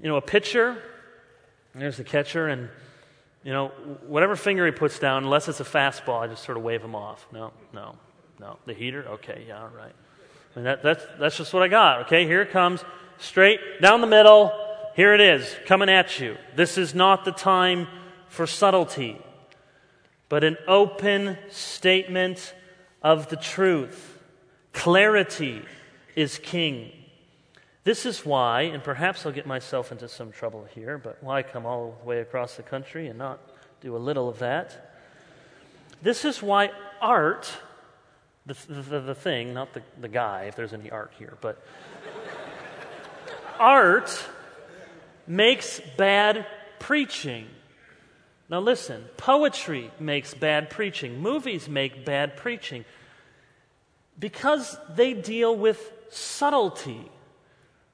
[0.00, 0.80] you know, a pitcher,
[1.74, 2.68] there's the catcher, and,
[3.44, 3.68] you know,
[4.06, 6.94] whatever finger he puts down, unless it's a fastball, I just sort of wave him
[6.94, 7.26] off.
[7.32, 7.96] No, no,
[8.40, 8.58] no.
[8.66, 9.06] The heater?
[9.08, 9.92] Okay, yeah, all right.
[10.54, 12.06] And that, that's, that's just what I got.
[12.06, 12.84] Okay, here it comes,
[13.18, 14.52] straight down the middle.
[14.96, 16.36] Here it is, coming at you.
[16.56, 17.86] This is not the time
[18.28, 19.16] for subtlety,
[20.28, 22.54] but an open statement
[23.02, 24.20] of the truth.
[24.72, 25.62] Clarity
[26.16, 26.90] is king.
[27.88, 31.64] This is why, and perhaps I'll get myself into some trouble here, but why come
[31.64, 33.40] all the way across the country and not
[33.80, 34.92] do a little of that?
[36.02, 36.70] This is why
[37.00, 37.50] art
[38.44, 41.64] the, the, the thing, not the, the guy, if there's any art here, but
[43.58, 44.22] art
[45.26, 46.44] makes bad
[46.78, 47.46] preaching.
[48.50, 52.84] Now, listen poetry makes bad preaching, movies make bad preaching
[54.18, 57.10] because they deal with subtlety,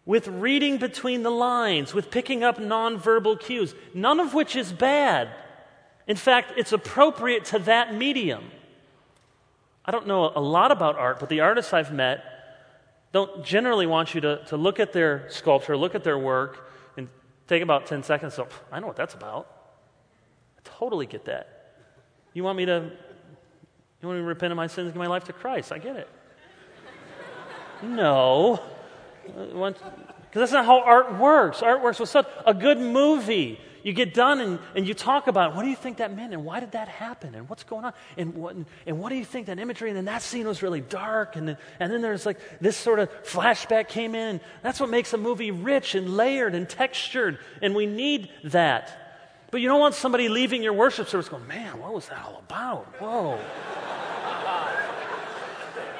[0.06, 5.30] with reading between the lines, with picking up nonverbal cues, none of which is bad.
[6.06, 8.50] In fact, it's appropriate to that medium.
[9.84, 12.22] I don't know a lot about art, but the artists I've met
[13.12, 17.08] don't generally want you to, to look at their sculpture, look at their work, and
[17.46, 18.34] take about 10 seconds.
[18.34, 19.48] So, I know what that's about.
[20.58, 21.76] I totally get that.
[22.34, 22.90] You want me to,
[24.02, 25.70] you want me to repent of my sins and give my life to Christ?
[25.72, 26.08] I get it.
[27.82, 28.60] no.
[29.24, 31.62] Because that's not how art works.
[31.62, 33.60] Art works with such a good movie.
[33.82, 35.56] you get done and, and you talk about it.
[35.56, 37.92] what do you think that meant and why did that happen and what's going on
[38.16, 38.56] and what,
[38.86, 41.46] and what do you think that imagery and then that scene was really dark and
[41.46, 44.40] then, and then there's like this sort of flashback came in.
[44.62, 49.00] That's what makes a movie rich and layered and textured and we need that.
[49.50, 52.42] But you don't want somebody leaving your worship service going, man, what was that all
[52.44, 52.86] about?
[52.98, 53.38] Whoa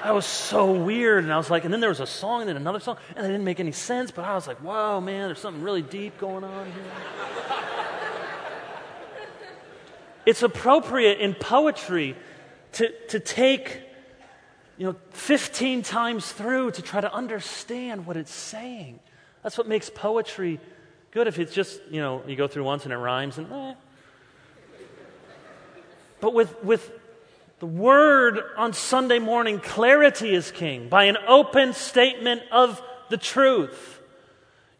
[0.04, 1.24] that was so weird.
[1.24, 3.24] And I was like, and then there was a song and then another song, and
[3.24, 6.18] it didn't make any sense, but I was like, whoa, man, there's something really deep
[6.18, 6.84] going on here.
[10.26, 12.16] it's appropriate in poetry
[12.72, 13.80] to, to take,
[14.76, 19.00] you know, 15 times through to try to understand what it's saying.
[19.42, 20.60] That's what makes poetry
[21.12, 21.28] good.
[21.28, 23.74] If it's just, you know, you go through once and it rhymes and eh.
[26.20, 26.90] But with, with
[27.64, 34.02] the word on Sunday morning, clarity is king, by an open statement of the truth.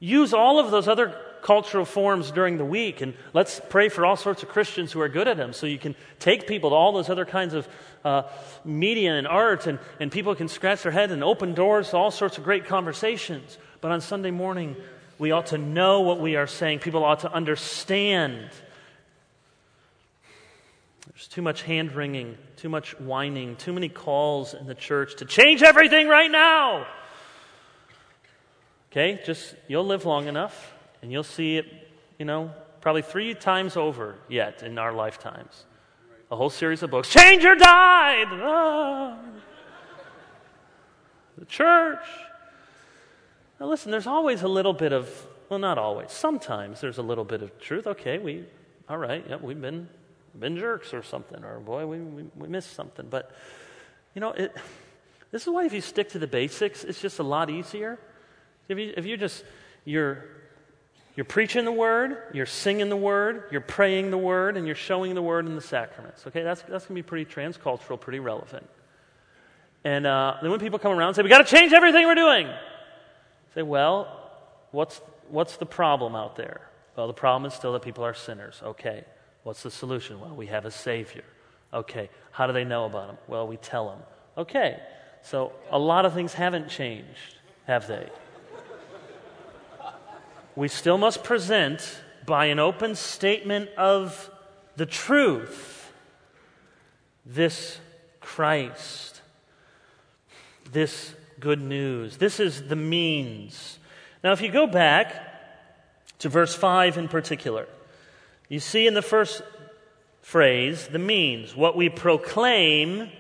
[0.01, 4.17] Use all of those other cultural forms during the week, and let's pray for all
[4.17, 6.93] sorts of Christians who are good at them so you can take people to all
[6.93, 7.67] those other kinds of
[8.05, 8.25] uh,
[8.67, 12.11] media and art, and, and people can scratch their head and open doors to all
[12.11, 13.57] sorts of great conversations.
[13.81, 14.77] But on Sunday morning,
[15.19, 16.81] we ought to know what we are saying.
[16.81, 18.51] People ought to understand
[21.15, 25.25] there's too much hand wringing, too much whining, too many calls in the church to
[25.25, 26.87] change everything right now.
[28.91, 30.73] Okay, just you'll live long enough
[31.03, 31.67] and you'll see it,
[32.19, 32.51] you know,
[32.81, 35.65] probably three times over yet in our lifetimes.
[36.31, 37.09] A whole series of books.
[37.09, 38.25] Change or die!
[38.27, 39.19] Ah.
[41.39, 42.05] The church.
[43.61, 45.09] Now, listen, there's always a little bit of,
[45.49, 47.87] well, not always, sometimes there's a little bit of truth.
[47.87, 48.45] Okay, we,
[48.89, 49.89] all right, yep, we've been
[50.39, 53.07] been jerks or something, or boy, we, we, we missed something.
[53.09, 53.31] But,
[54.15, 54.55] you know, it,
[55.31, 57.99] this is why if you stick to the basics, it's just a lot easier.
[58.69, 59.45] If you, if you just,
[59.85, 60.25] you're,
[61.17, 65.15] you're preaching the word, you're singing the word, you're praying the word, and you're showing
[65.15, 66.27] the word in the sacraments.
[66.27, 68.69] Okay, that's, that's going to be pretty transcultural, pretty relevant.
[69.85, 72.15] And uh, then when people come around and say, we got to change everything we're
[72.15, 72.49] doing,
[73.55, 74.31] say, well,
[74.73, 76.63] what's, what's the problem out there?
[76.97, 78.61] Well, the problem is still that people are sinners.
[78.63, 79.05] Okay.
[79.45, 80.21] What's the solution?
[80.21, 81.25] Well, we have a Savior.
[81.73, 82.11] Okay.
[82.33, 83.19] How do they know about him?
[83.29, 83.99] Well, we tell them.
[84.37, 84.81] Okay.
[85.23, 88.09] So a lot of things haven't changed, have they?
[90.57, 94.31] we still must present by an open statement of
[94.77, 95.93] the truth
[97.27, 97.79] this
[98.21, 99.21] Christ,
[100.73, 102.17] this good news.
[102.17, 103.79] This is the means.
[104.23, 105.15] Now, if you go back
[106.21, 107.67] to verse 5 in particular,
[108.49, 109.43] you see in the first
[110.23, 111.55] phrase the means.
[111.55, 113.11] What we proclaim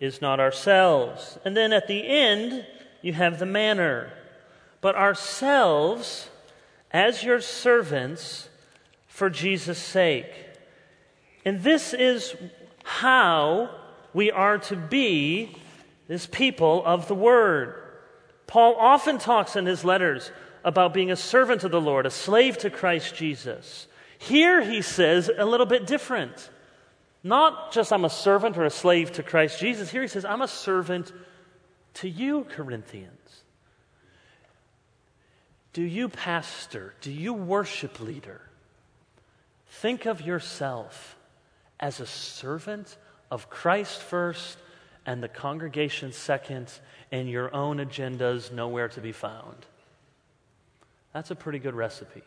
[0.00, 1.38] is not ourselves.
[1.44, 2.66] And then at the end,
[3.02, 4.12] you have the manner.
[4.80, 6.30] But ourselves
[6.90, 8.48] as your servants
[9.06, 10.32] for Jesus' sake.
[11.44, 12.36] And this is
[12.84, 13.70] how
[14.14, 15.56] we are to be
[16.06, 17.74] this people of the Word.
[18.46, 20.30] Paul often talks in his letters
[20.64, 23.86] about being a servant of the Lord, a slave to Christ Jesus.
[24.18, 26.50] Here he says a little bit different.
[27.22, 29.90] Not just I'm a servant or a slave to Christ Jesus.
[29.90, 31.12] Here he says, I'm a servant
[31.94, 33.42] to you, Corinthians.
[35.72, 38.40] Do you, pastor, do you, worship leader,
[39.68, 41.16] think of yourself
[41.78, 42.96] as a servant
[43.30, 44.58] of Christ first
[45.06, 46.72] and the congregation second,
[47.12, 49.66] and your own agendas nowhere to be found?
[51.12, 52.22] That's a pretty good recipe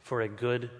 [0.00, 0.70] for a good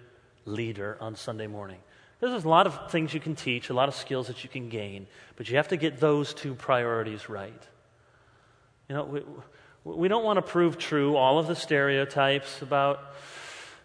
[0.45, 1.79] leader on Sunday morning.
[2.19, 4.69] There's a lot of things you can teach, a lot of skills that you can
[4.69, 7.61] gain, but you have to get those two priorities right.
[8.87, 9.23] You know, we,
[9.83, 13.15] we don't want to prove true all of the stereotypes about,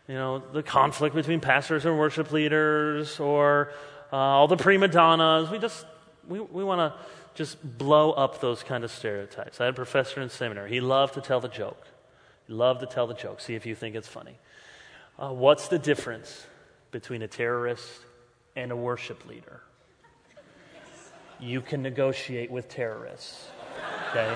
[0.06, 3.72] you know, the conflict between pastors and worship leaders or
[4.12, 5.50] uh, all the prima donnas.
[5.50, 5.84] We just,
[6.28, 6.98] we, we want to
[7.34, 9.60] just blow up those kind of stereotypes.
[9.60, 10.70] I had a professor in seminary.
[10.70, 11.86] He loved to tell the joke.
[12.46, 13.40] He loved to tell the joke.
[13.40, 14.38] See if you think it's funny.
[15.18, 16.46] Uh, what's the difference
[16.92, 17.90] between a terrorist
[18.54, 19.62] and a worship leader?
[21.40, 23.48] You can negotiate with terrorists,
[24.10, 24.32] okay?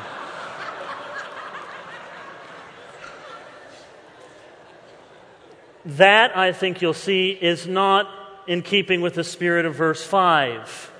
[5.85, 8.08] that, I think you'll see, is not
[8.48, 10.92] in keeping with the spirit of verse 5.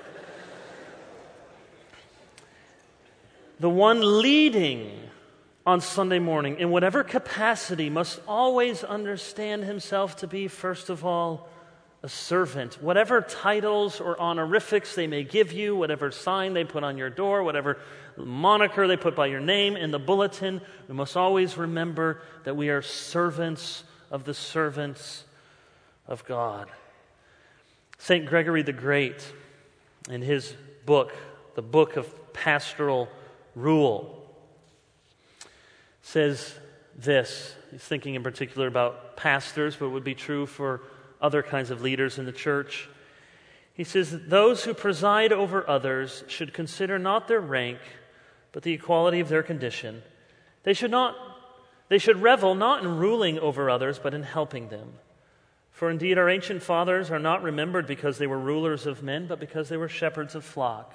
[3.59, 5.02] The one leading
[5.65, 11.47] on Sunday morning, in whatever capacity, must always understand himself to be, first of all,
[12.03, 12.81] a servant.
[12.81, 17.43] Whatever titles or honorifics they may give you, whatever sign they put on your door,
[17.43, 17.79] whatever
[18.17, 20.59] moniker they put by your name in the bulletin,
[20.89, 25.23] we must always remember that we are servants of the servants
[26.05, 26.69] of God.
[27.99, 28.25] St.
[28.25, 29.25] Gregory the Great,
[30.09, 30.53] in his
[30.85, 31.13] book,
[31.55, 33.07] the Book of Pastoral
[33.55, 34.22] Rule,
[36.03, 36.53] says
[36.95, 37.55] this.
[37.71, 40.81] He's thinking in particular about pastors, but would be true for
[41.19, 42.87] other kinds of leaders in the church.
[43.73, 47.79] He says that those who preside over others should consider not their rank,
[48.51, 50.03] but the equality of their condition.
[50.61, 51.15] They should not
[51.89, 54.93] they should revel not in ruling over others, but in helping them.
[55.71, 59.39] For indeed, our ancient fathers are not remembered because they were rulers of men, but
[59.39, 60.93] because they were shepherds of flock.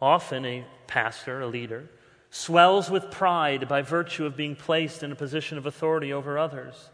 [0.00, 1.90] Often, a pastor, a leader,
[2.36, 6.90] swells with pride by virtue of being placed in a position of authority over others.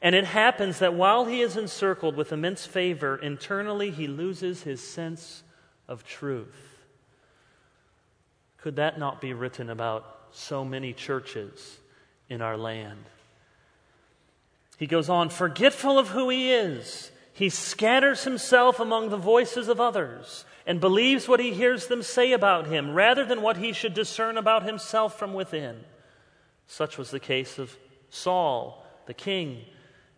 [0.00, 4.80] And it happens that while he is encircled with immense favor, internally he loses his
[4.80, 5.42] sense
[5.88, 6.78] of truth.
[8.56, 11.78] Could that not be written about so many churches
[12.28, 13.04] in our land?
[14.78, 19.80] He goes on, forgetful of who he is, he scatters himself among the voices of
[19.80, 23.94] others and believes what he hears them say about him rather than what he should
[23.94, 25.82] discern about himself from within.
[26.66, 27.74] Such was the case of
[28.10, 29.64] Saul, the king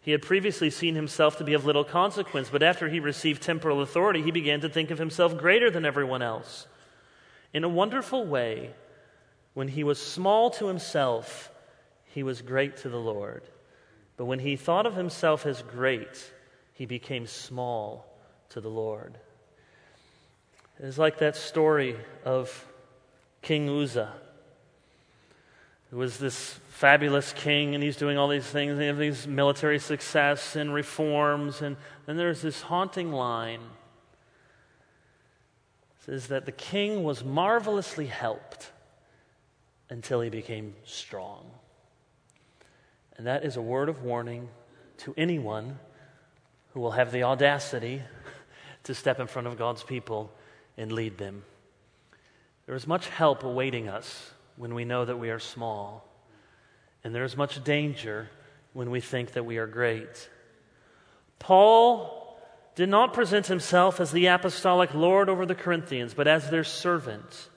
[0.02, 3.80] he had previously seen himself to be of little consequence, but after he received temporal
[3.80, 6.66] authority, he began to think of himself greater than everyone else.
[7.52, 8.70] In a wonderful way,
[9.54, 11.52] when he was small to himself,
[12.06, 13.42] he was great to the Lord.
[14.16, 16.32] But when he thought of himself as great,
[16.72, 18.06] he became small
[18.48, 19.18] to the Lord.
[20.80, 22.66] It is like that story of
[23.42, 24.14] King Uzziah
[25.90, 29.26] who was this fabulous king, and he's doing all these things, and he has these
[29.26, 31.76] military success and reforms, and
[32.06, 33.60] then there's this haunting line.
[35.98, 38.70] It says that the king was marvelously helped
[39.88, 41.50] until he became strong.
[43.16, 44.48] And that is a word of warning
[44.98, 45.78] to anyone
[46.72, 48.00] who will have the audacity
[48.84, 50.32] to step in front of God's people
[50.80, 51.44] and lead them.
[52.64, 56.08] There is much help awaiting us when we know that we are small.
[57.04, 58.30] And there is much danger
[58.72, 60.30] when we think that we are great.
[61.38, 62.40] Paul
[62.76, 67.48] did not present himself as the apostolic Lord over the Corinthians, but as their servant.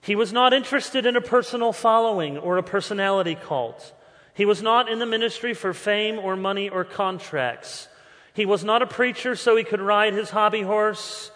[0.00, 3.92] He was not interested in a personal following or a personality cult.
[4.32, 7.88] He was not in the ministry for fame or money or contracts.
[8.32, 11.32] He was not a preacher so he could ride his hobby horse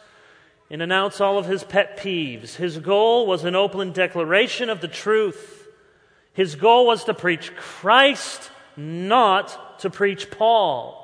[0.72, 2.56] and announce all of his pet peeves.
[2.56, 5.68] His goal was an open declaration of the truth.
[6.32, 10.98] His goal was to preach Christ, not to preach Paul.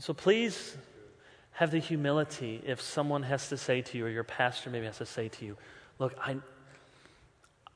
[0.00, 0.76] So please
[1.52, 4.98] have the humility if someone has to say to you, or your pastor maybe has
[4.98, 5.56] to say to you,
[6.00, 6.36] Look, I,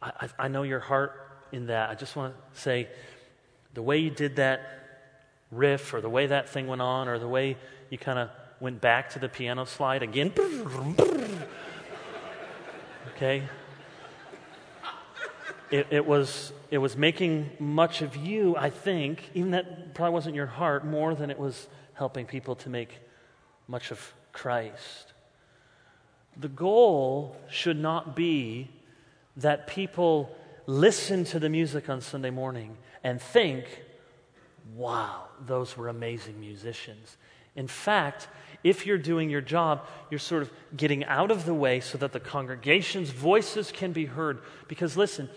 [0.02, 1.88] I, I know your heart in that.
[1.88, 2.88] I just want to say
[3.74, 4.60] the way you did that
[5.52, 7.56] riff, or the way that thing went on, or the way
[7.90, 8.30] you kind of
[8.60, 10.32] went back to the piano slide again.
[13.14, 13.42] Okay?
[15.70, 20.34] It, it, was, it was making much of you, I think, even that probably wasn't
[20.34, 22.98] your heart, more than it was helping people to make
[23.66, 25.12] much of Christ.
[26.36, 28.70] The goal should not be
[29.36, 30.34] that people
[30.66, 33.66] listen to the music on Sunday morning and think,
[34.74, 37.16] wow, those were amazing musicians.
[37.56, 38.28] In fact,
[38.64, 42.12] if you're doing your job, you're sort of getting out of the way so that
[42.12, 44.40] the congregation's voices can be heard.
[44.66, 45.28] Because listen,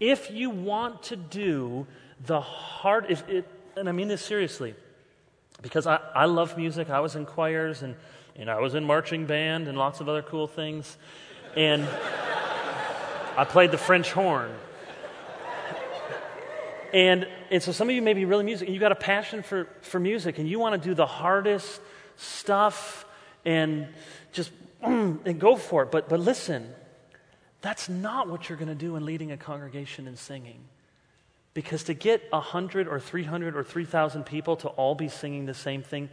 [0.00, 1.86] if you want to do
[2.26, 4.74] the hard, if it, and I mean this seriously,
[5.62, 6.90] because I, I love music.
[6.90, 7.94] I was in choirs and,
[8.36, 10.96] and I was in marching band and lots of other cool things.
[11.56, 11.84] And
[13.36, 14.50] I played the French horn.
[16.92, 19.42] And, and so some of you may be really music, and you got a passion
[19.42, 21.80] for, for music, and you want to do the hardest
[22.18, 23.06] stuff
[23.44, 23.88] and
[24.32, 24.50] just
[24.82, 25.90] and go for it.
[25.90, 26.68] But, but listen,
[27.60, 30.60] that's not what you're going to do in leading a congregation and singing.
[31.54, 35.82] Because to get 100 or 300 or 3,000 people to all be singing the same
[35.82, 36.08] thing,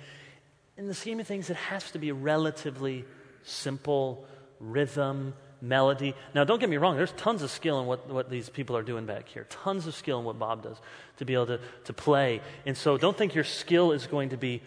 [0.78, 3.06] in the scheme of things, it has to be relatively
[3.44, 4.26] simple
[4.60, 6.16] rhythm, melody.
[6.34, 8.84] Now, don't get me wrong, there's tons of skill in what, what these people are
[8.84, 10.78] doing back here, tons of skill in what Bob does
[11.18, 12.42] to be able to, to play.
[12.66, 14.62] And so don't think your skill is going to be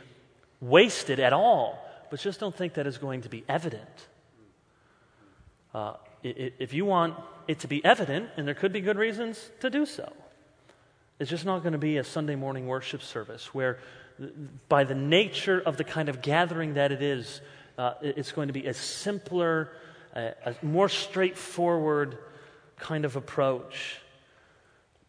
[0.60, 1.78] wasted at all,
[2.10, 4.08] but just don't think that is going to be evident.
[5.74, 7.14] Uh, if you want
[7.46, 10.12] it to be evident, and there could be good reasons to do so,
[11.18, 13.78] it's just not going to be a Sunday morning worship service where,
[14.68, 17.40] by the nature of the kind of gathering that it is,
[17.76, 19.70] uh, it's going to be a simpler,
[20.14, 22.18] a, a more straightforward
[22.76, 24.00] kind of approach.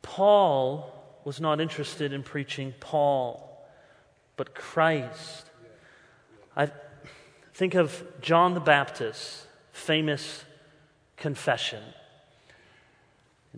[0.01, 0.93] Paul
[1.25, 3.48] was not interested in preaching Paul,
[4.39, 5.49] but Christ.
[6.55, 6.71] I
[7.53, 10.45] think of John the Baptist's famous
[11.17, 11.83] confession.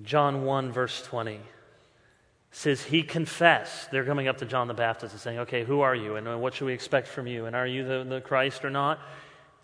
[0.02, 1.40] John 1, verse 20
[2.50, 3.92] says he confessed.
[3.92, 6.16] They're coming up to John the Baptist and saying, Okay, who are you?
[6.16, 7.46] And uh, what should we expect from you?
[7.46, 9.00] And are you the, the Christ or not?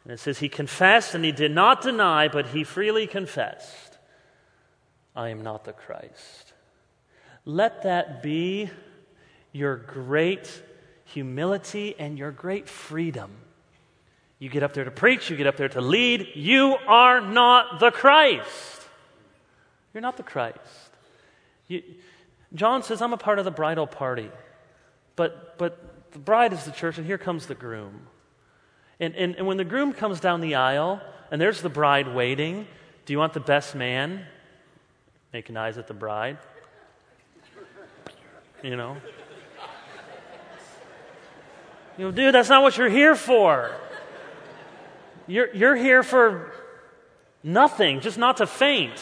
[0.04, 3.98] And it says he confessed and he did not deny, but he freely confessed,
[5.16, 6.54] I am not the Christ.
[7.44, 8.70] Let that be
[9.52, 10.62] your great
[11.08, 13.32] humility and your great freedom.
[14.40, 16.30] You get up there to preach, you get up there to lead.
[16.36, 18.88] You are not the Christ.
[19.94, 20.58] You're not the Christ.
[21.68, 21.82] You,
[22.54, 24.30] John says, I'm a part of the bridal party,
[25.16, 28.08] but, but the bride is the church, and here comes the groom.
[29.00, 31.02] And, and, and when the groom comes down the aisle,
[31.32, 32.68] and there's the bride waiting,
[33.06, 34.26] do you want the best man?
[35.34, 36.38] Making eyes at the bride.
[38.64, 38.98] You know?
[41.98, 43.72] You know, dude, that's not what you're here for.
[45.26, 46.54] You're, you're here for
[47.44, 48.94] nothing, just not to faint.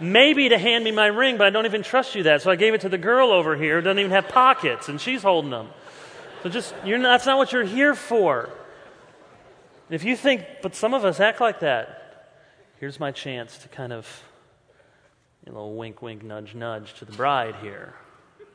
[0.00, 2.42] Maybe to hand me my ring, but I don't even trust you that.
[2.42, 5.00] So I gave it to the girl over here who doesn't even have pockets, and
[5.00, 5.68] she's holding them.
[6.42, 8.50] So just, you're not, that's not what you're here for.
[9.90, 12.30] If you think, but some of us act like that,
[12.78, 14.22] here's my chance to kind of,
[15.46, 17.94] a little wink, wink, nudge, nudge to the bride here.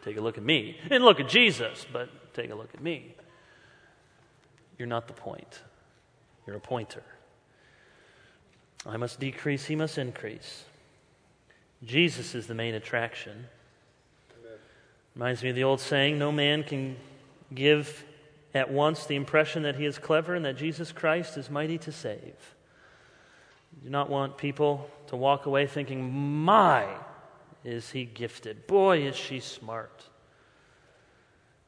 [0.03, 0.77] Take a look at me.
[0.89, 3.15] And look at Jesus, but take a look at me.
[4.77, 5.61] You're not the point.
[6.45, 7.03] You're a pointer.
[8.85, 10.65] I must decrease, he must increase.
[11.83, 13.47] Jesus is the main attraction.
[15.15, 16.97] Reminds me of the old saying no man can
[17.53, 18.03] give
[18.53, 21.91] at once the impression that he is clever and that Jesus Christ is mighty to
[21.91, 22.55] save.
[23.83, 26.87] do not want people to walk away thinking, My,
[27.63, 28.67] is he gifted?
[28.67, 30.03] Boy, is she smart.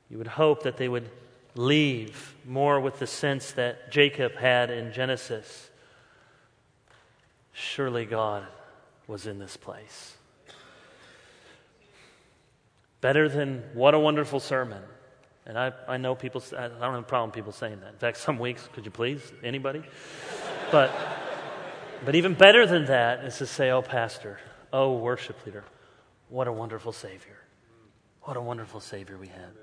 [0.10, 1.10] You would hope that they would
[1.56, 5.70] leave more with the sense that Jacob had in Genesis.
[7.54, 8.46] Surely God
[9.08, 10.16] was in this place.
[13.02, 14.82] Better than what a wonderful sermon.
[15.46, 17.94] And I, I know people, I don't have a problem people saying that.
[17.94, 19.22] In fact, some weeks, could you please?
[19.44, 19.84] Anybody?
[20.72, 20.92] But,
[22.04, 24.40] but even better than that is to say, oh, Pastor,
[24.74, 25.64] oh, worship leader,
[26.36, 27.38] what a wonderful Savior.
[28.24, 29.54] What a wonderful Savior we have.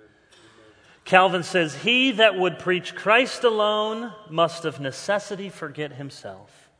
[1.05, 6.71] Calvin says, He that would preach Christ alone must of necessity forget himself.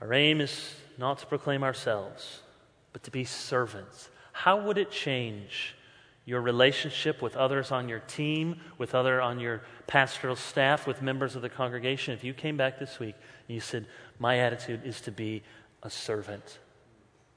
[0.00, 2.40] Our aim is not to proclaim ourselves,
[2.92, 4.08] but to be servants.
[4.32, 5.76] How would it change
[6.24, 11.36] your relationship with others on your team, with other on your pastoral staff, with members
[11.36, 13.14] of the congregation if you came back this week
[13.46, 13.86] and you said,
[14.18, 15.44] My attitude is to be
[15.84, 16.58] a servant?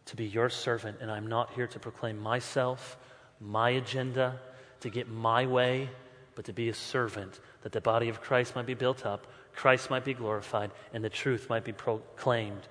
[0.10, 2.98] To be your servant, and I'm not here to proclaim myself,
[3.40, 4.40] my agenda,
[4.80, 5.88] to get my way,
[6.34, 9.92] but to be a servant, that the body of Christ might be built up, Christ
[9.92, 12.68] might be glorified, and the truth might be proclaimed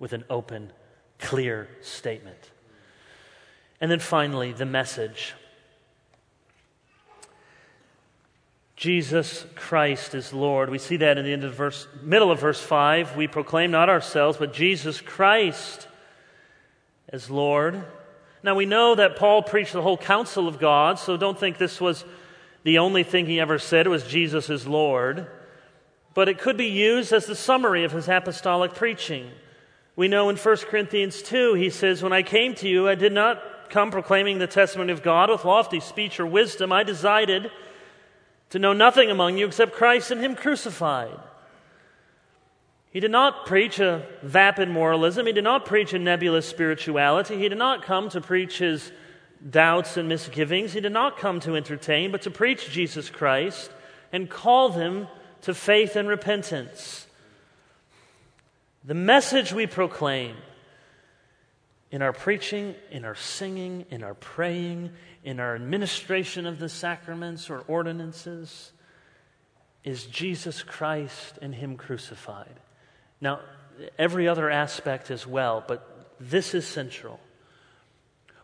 [0.00, 0.70] with an open,
[1.18, 2.50] clear statement.
[3.80, 5.32] And then finally, the message.
[8.76, 10.68] Jesus Christ is Lord.
[10.68, 13.16] We see that in the end of verse, middle of verse 5.
[13.16, 15.88] We proclaim not ourselves, but Jesus Christ
[17.12, 17.84] as Lord.
[18.42, 21.80] Now, we know that Paul preached the whole counsel of God, so don't think this
[21.80, 22.04] was
[22.64, 25.26] the only thing he ever said It was Jesus is Lord.
[26.14, 29.30] But it could be used as the summary of his apostolic preaching.
[29.96, 33.12] We know in 1 Corinthians 2, he says, When I came to you, I did
[33.12, 36.72] not come proclaiming the testimony of God with lofty speech or wisdom.
[36.72, 37.50] I decided
[38.50, 41.18] to know nothing among you except Christ and Him crucified.
[42.92, 45.26] He did not preach a vapid moralism.
[45.26, 47.38] He did not preach a nebulous spirituality.
[47.38, 48.92] He did not come to preach his
[49.48, 50.74] doubts and misgivings.
[50.74, 53.70] He did not come to entertain, but to preach Jesus Christ
[54.12, 55.08] and call them
[55.42, 57.06] to faith and repentance.
[58.84, 60.36] The message we proclaim
[61.90, 64.90] in our preaching, in our singing, in our praying,
[65.24, 68.72] in our administration of the sacraments or ordinances
[69.82, 72.60] is Jesus Christ and Him crucified.
[73.22, 73.40] Now,
[73.98, 75.88] every other aspect as well, but
[76.20, 77.20] this is central.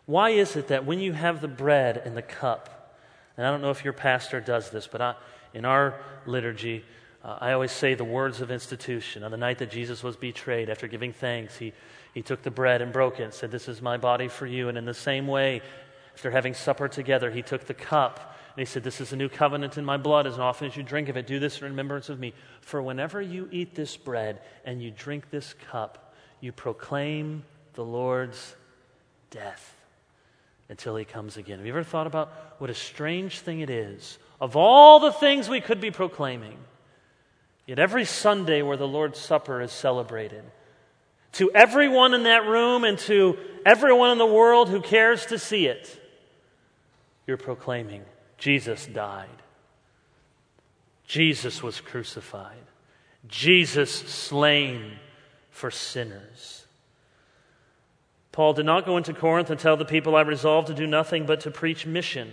[0.05, 2.95] Why is it that when you have the bread and the cup,
[3.37, 5.15] and I don't know if your pastor does this, but I,
[5.53, 6.83] in our liturgy,
[7.23, 9.23] uh, I always say the words of institution.
[9.23, 11.73] On the night that Jesus was betrayed, after giving thanks, he,
[12.13, 14.69] he took the bread and broke it and said, This is my body for you.
[14.69, 15.61] And in the same way,
[16.13, 19.29] after having supper together, he took the cup and he said, This is a new
[19.29, 20.27] covenant in my blood.
[20.27, 22.33] As often as you drink of it, do this in remembrance of me.
[22.61, 27.43] For whenever you eat this bread and you drink this cup, you proclaim
[27.73, 28.55] the Lord's
[29.29, 29.75] death
[30.67, 31.57] until he comes again.
[31.57, 34.17] Have you ever thought about what a strange thing it is?
[34.39, 36.57] Of all the things we could be proclaiming,
[37.65, 40.43] yet every Sunday where the Lord's Supper is celebrated,
[41.33, 45.67] to everyone in that room and to everyone in the world who cares to see
[45.67, 45.99] it,
[47.27, 48.03] you're proclaiming
[48.39, 49.27] Jesus died.
[51.05, 52.57] Jesus was crucified.
[53.27, 54.93] Jesus slain
[55.49, 56.65] for sinners.
[58.31, 61.25] Paul did not go into Corinth and tell the people, I resolved to do nothing
[61.25, 62.31] but to preach mission,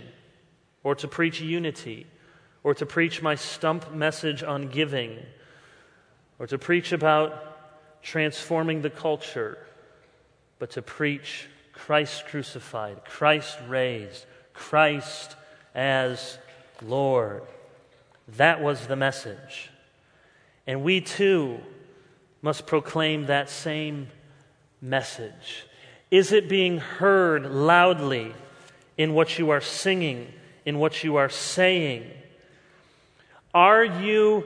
[0.83, 2.07] or to preach unity,
[2.63, 5.17] or to preach my stump message on giving,
[6.39, 9.57] or to preach about transforming the culture,
[10.59, 15.35] but to preach Christ crucified, Christ raised, Christ
[15.77, 16.39] as
[16.81, 17.43] Lord.
[18.35, 19.69] That was the message.
[20.65, 21.59] And we too
[22.41, 24.09] must proclaim that same
[24.81, 25.65] message.
[26.11, 28.33] Is it being heard loudly
[28.97, 30.33] in what you are singing,
[30.65, 32.09] in what you are saying?
[33.53, 34.43] Are you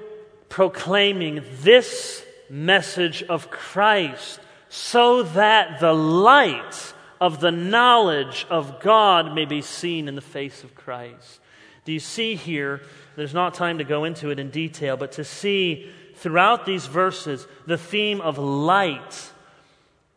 [0.49, 9.45] proclaiming this message of Christ so that the light of the knowledge of God may
[9.45, 11.39] be seen in the face of Christ?
[11.85, 12.81] Do you see here?
[13.15, 17.47] There's not time to go into it in detail, but to see throughout these verses
[17.67, 19.31] the theme of light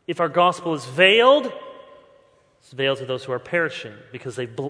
[0.06, 1.50] if our gospel is veiled,
[2.60, 4.68] it's veiled to those who are perishing because they've, bl-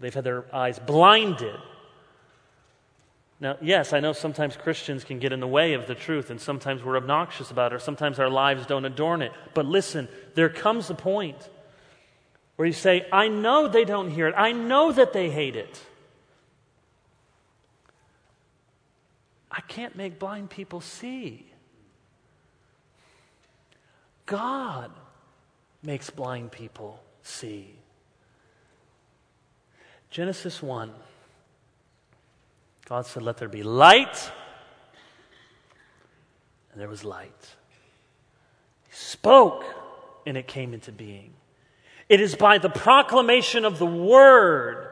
[0.00, 1.56] they've had their eyes blinded.
[3.40, 6.40] Now, yes, I know sometimes Christians can get in the way of the truth, and
[6.40, 9.32] sometimes we're obnoxious about it, or sometimes our lives don't adorn it.
[9.54, 11.48] But listen, there comes a point
[12.58, 15.80] where you say, I know they don't hear it, I know that they hate it.
[19.48, 21.46] I can't make blind people see.
[24.26, 24.90] God
[25.84, 27.76] makes blind people see.
[30.10, 30.92] Genesis 1.
[32.88, 34.32] God said, Let there be light.
[36.72, 37.54] And there was light.
[38.88, 39.64] He spoke,
[40.26, 41.34] and it came into being.
[42.08, 44.88] It is by the proclamation of the word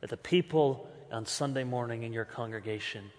[0.00, 3.10] that the people on Sunday morning in your congregation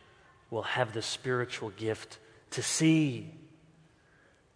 [0.50, 2.20] will have the spiritual gift
[2.52, 3.34] to see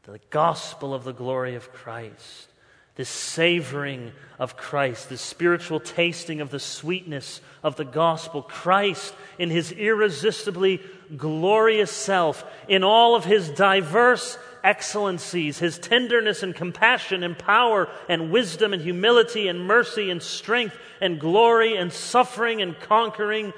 [0.04, 2.50] the gospel of the glory of Christ,
[2.96, 8.42] this savoring of Christ, this spiritual tasting of the sweetness of the gospel.
[8.42, 10.82] Christ, in his irresistibly
[11.16, 18.32] glorious self, in all of his diverse excellencies, his tenderness and compassion and power and
[18.32, 23.54] wisdom and humility and mercy and strength and glory and suffering and conquering.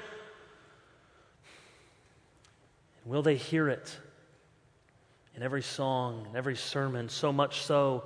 [3.04, 3.98] Will they hear it?
[5.36, 8.04] in every song, in every sermon, so much so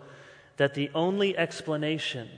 [0.57, 2.29] that the only explanation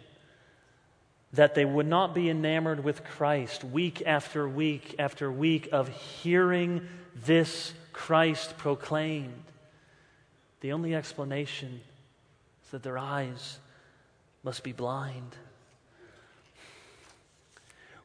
[1.33, 6.89] that they would not be enamored with Christ week after week after week of hearing
[7.25, 9.45] this Christ proclaimed,
[10.61, 11.81] the only explanation
[12.65, 13.59] is that their eyes
[14.43, 15.37] must be blind.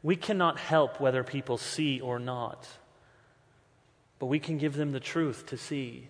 [0.04, 2.68] We cannot help whether people see or not,
[4.20, 6.08] but we can give them the truth to see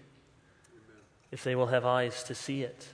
[1.31, 2.87] if they will have eyes to see it.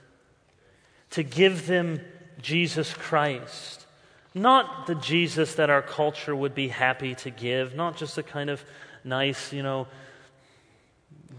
[1.10, 2.00] To give them
[2.40, 3.86] Jesus Christ.
[4.34, 8.48] Not the Jesus that our culture would be happy to give, not just a kind
[8.48, 8.64] of
[9.04, 9.88] nice, you know,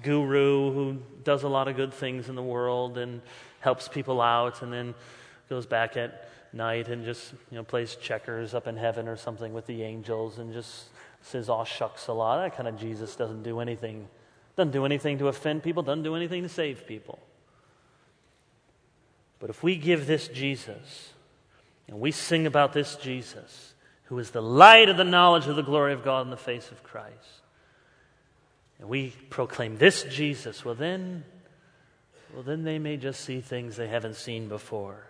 [0.04, 3.22] guru who does a lot of good things in the world and
[3.60, 4.94] helps people out and then
[5.50, 9.54] goes back at night and just, you know, plays checkers up in heaven or something
[9.54, 10.86] with the angels and just
[11.22, 12.44] says, aw shucks a lot.
[12.44, 14.08] That kind of Jesus doesn't do anything
[14.56, 17.20] doesn't do anything to offend people, doesn't do anything to save people.
[19.40, 21.14] But if we give this Jesus,
[21.88, 23.74] and we sing about this Jesus,
[24.06, 26.72] who is the light of the knowledge of the glory of God in the face
[26.72, 27.42] of Christ,
[28.80, 31.24] and we proclaim this Jesus, well then,
[32.34, 35.08] well then they may just see things they haven't seen before.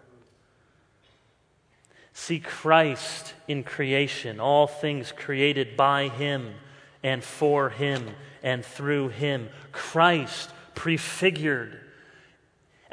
[2.14, 6.54] See Christ in creation, all things created by Him
[7.02, 8.10] and for Him
[8.44, 9.50] and through him.
[9.72, 11.80] Christ prefigured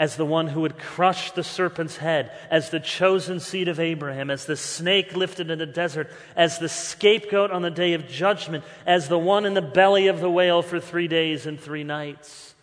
[0.00, 4.30] as the one who would crush the serpent's head, as the chosen seed of Abraham,
[4.30, 8.64] as the snake lifted in the desert, as the scapegoat on the day of judgment,
[8.86, 12.54] as the one in the belly of the whale for three days and three nights.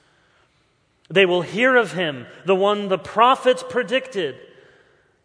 [1.12, 4.36] They will hear of him, the one the prophets predicted.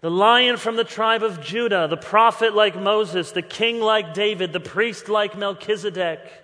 [0.02, 4.52] The lion from the tribe of Judah, the prophet like Moses, the king like David,
[4.52, 6.41] the priest like Melchizedek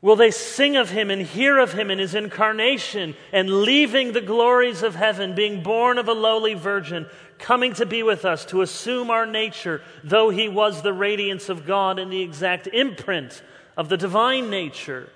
[0.00, 4.20] Will they sing of him and hear of him in his incarnation and leaving the
[4.20, 7.06] glories of heaven, being born of a lowly virgin,
[7.38, 11.66] coming to be with us, to assume our nature, though he was the radiance of
[11.66, 13.42] God and the exact imprint
[13.76, 15.10] of the divine nature?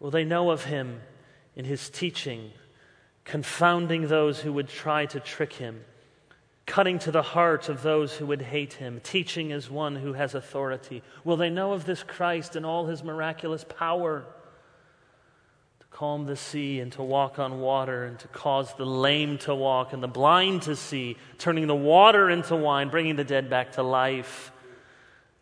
[0.00, 1.00] Will they know of him
[1.54, 2.50] in his teaching,
[3.24, 5.84] confounding those who would try to trick him?
[6.68, 10.34] Cutting to the heart of those who would hate him, teaching as one who has
[10.34, 11.02] authority.
[11.24, 14.26] Will they know of this Christ and all his miraculous power
[15.80, 19.54] to calm the sea and to walk on water and to cause the lame to
[19.54, 23.72] walk and the blind to see, turning the water into wine, bringing the dead back
[23.72, 24.52] to life?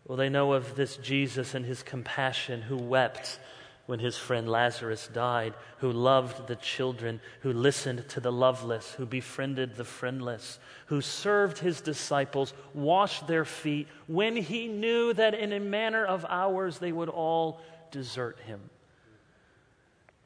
[0.06, 3.40] Will they know of this Jesus and his compassion who wept?
[3.86, 9.06] When his friend Lazarus died, who loved the children, who listened to the loveless, who
[9.06, 15.52] befriended the friendless, who served his disciples, washed their feet, when he knew that in
[15.52, 17.60] a manner of hours they would all
[17.92, 18.60] desert him.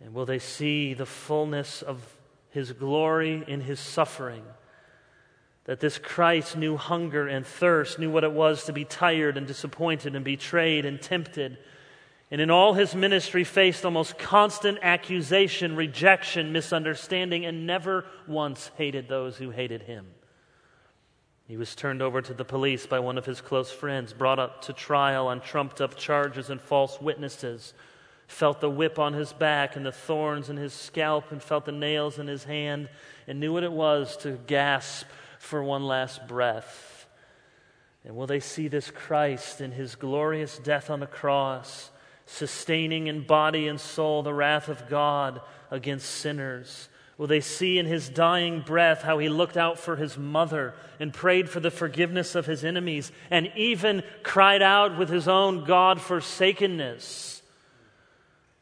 [0.02, 2.00] And will they see the fullness of
[2.50, 4.42] his glory in his suffering?
[5.64, 9.46] That this Christ knew hunger and thirst, knew what it was to be tired and
[9.46, 11.58] disappointed and betrayed and tempted
[12.30, 19.08] and in all his ministry faced almost constant accusation, rejection, misunderstanding, and never once hated
[19.08, 20.06] those who hated him.
[21.48, 24.62] He was turned over to the police by one of his close friends, brought up
[24.62, 27.74] to trial on trumped up charges and false witnesses,
[28.28, 31.72] felt the whip on his back and the thorns in his scalp, and felt the
[31.72, 32.88] nails in his hand,
[33.26, 35.08] and knew what it was to gasp
[35.40, 37.08] for one last breath.
[38.04, 41.89] And will they see this Christ in his glorious death on the cross?
[42.30, 46.88] Sustaining in body and soul the wrath of God against sinners?
[47.18, 51.12] Will they see in his dying breath how he looked out for his mother and
[51.12, 56.00] prayed for the forgiveness of his enemies and even cried out with his own God
[56.00, 57.42] forsakenness?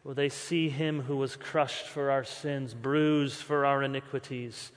[0.02, 4.72] Will they see him who was crushed for our sins, bruised for our iniquities,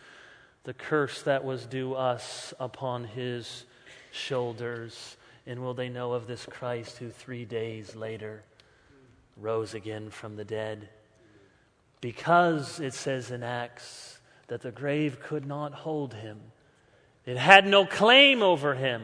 [0.63, 3.65] the curse that was due us upon his
[4.11, 5.17] shoulders?
[5.47, 8.43] And will they know of this Christ who three days later
[9.37, 10.89] rose again from the dead.
[11.99, 16.39] Because it says in Acts that the grave could not hold him,
[17.25, 19.03] it had no claim over him.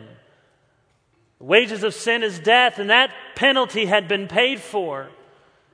[1.37, 5.09] The wages of sin is death, and that penalty had been paid for.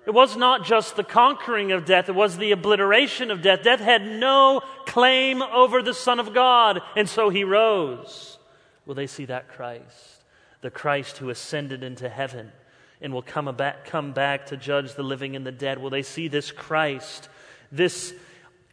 [0.05, 3.63] It was not just the conquering of death, it was the obliteration of death.
[3.63, 8.37] Death had no claim over the Son of God, and so he rose.
[8.85, 10.23] Will they see that Christ?
[10.59, 12.51] The Christ who ascended into heaven
[13.03, 15.77] and will come back, come back to judge the living and the dead.
[15.77, 17.27] Will they see this Christ,
[17.71, 18.13] this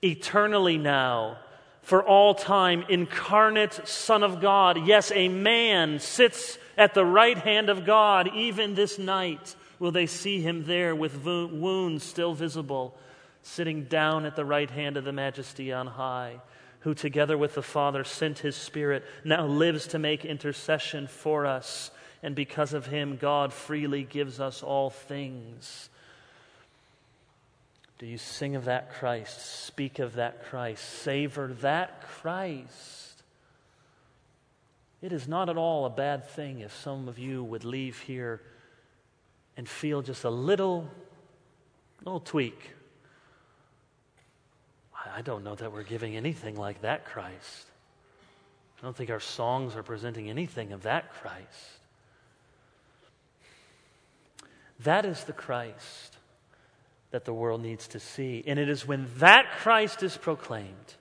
[0.02, 1.38] eternally now,
[1.82, 4.86] for all time, incarnate Son of God?
[4.86, 9.56] Yes, a man sits at the right hand of God even this night.
[9.80, 12.96] Will they see him there with wounds still visible,
[13.42, 16.40] sitting down at the right hand of the majesty on high?
[16.80, 21.90] Who, together with the Father, sent his Spirit, now lives to make intercession for us
[22.22, 25.88] and because of him, God freely gives us all things.
[27.98, 33.22] Do you sing of that Christ, speak of that Christ, savor that Christ?
[35.02, 38.40] It is not at all a bad thing if some of you would leave here
[39.56, 40.88] and feel just a little,
[42.04, 42.70] little tweak.
[45.14, 47.66] I don't know that we're giving anything like that Christ.
[48.78, 51.79] I don't think our songs are presenting anything of that Christ.
[54.84, 56.16] That is the Christ
[57.10, 58.42] that the world needs to see.
[58.46, 60.94] And it is when that Christ is proclaimed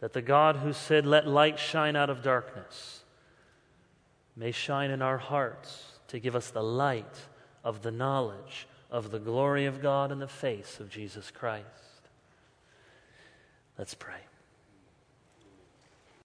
[0.00, 3.02] that the God who said, Let light shine out of darkness,
[4.36, 7.26] may shine in our hearts to give us the light
[7.64, 11.66] of the knowledge of the glory of God in the face of Jesus Christ.
[13.76, 14.20] Let's pray.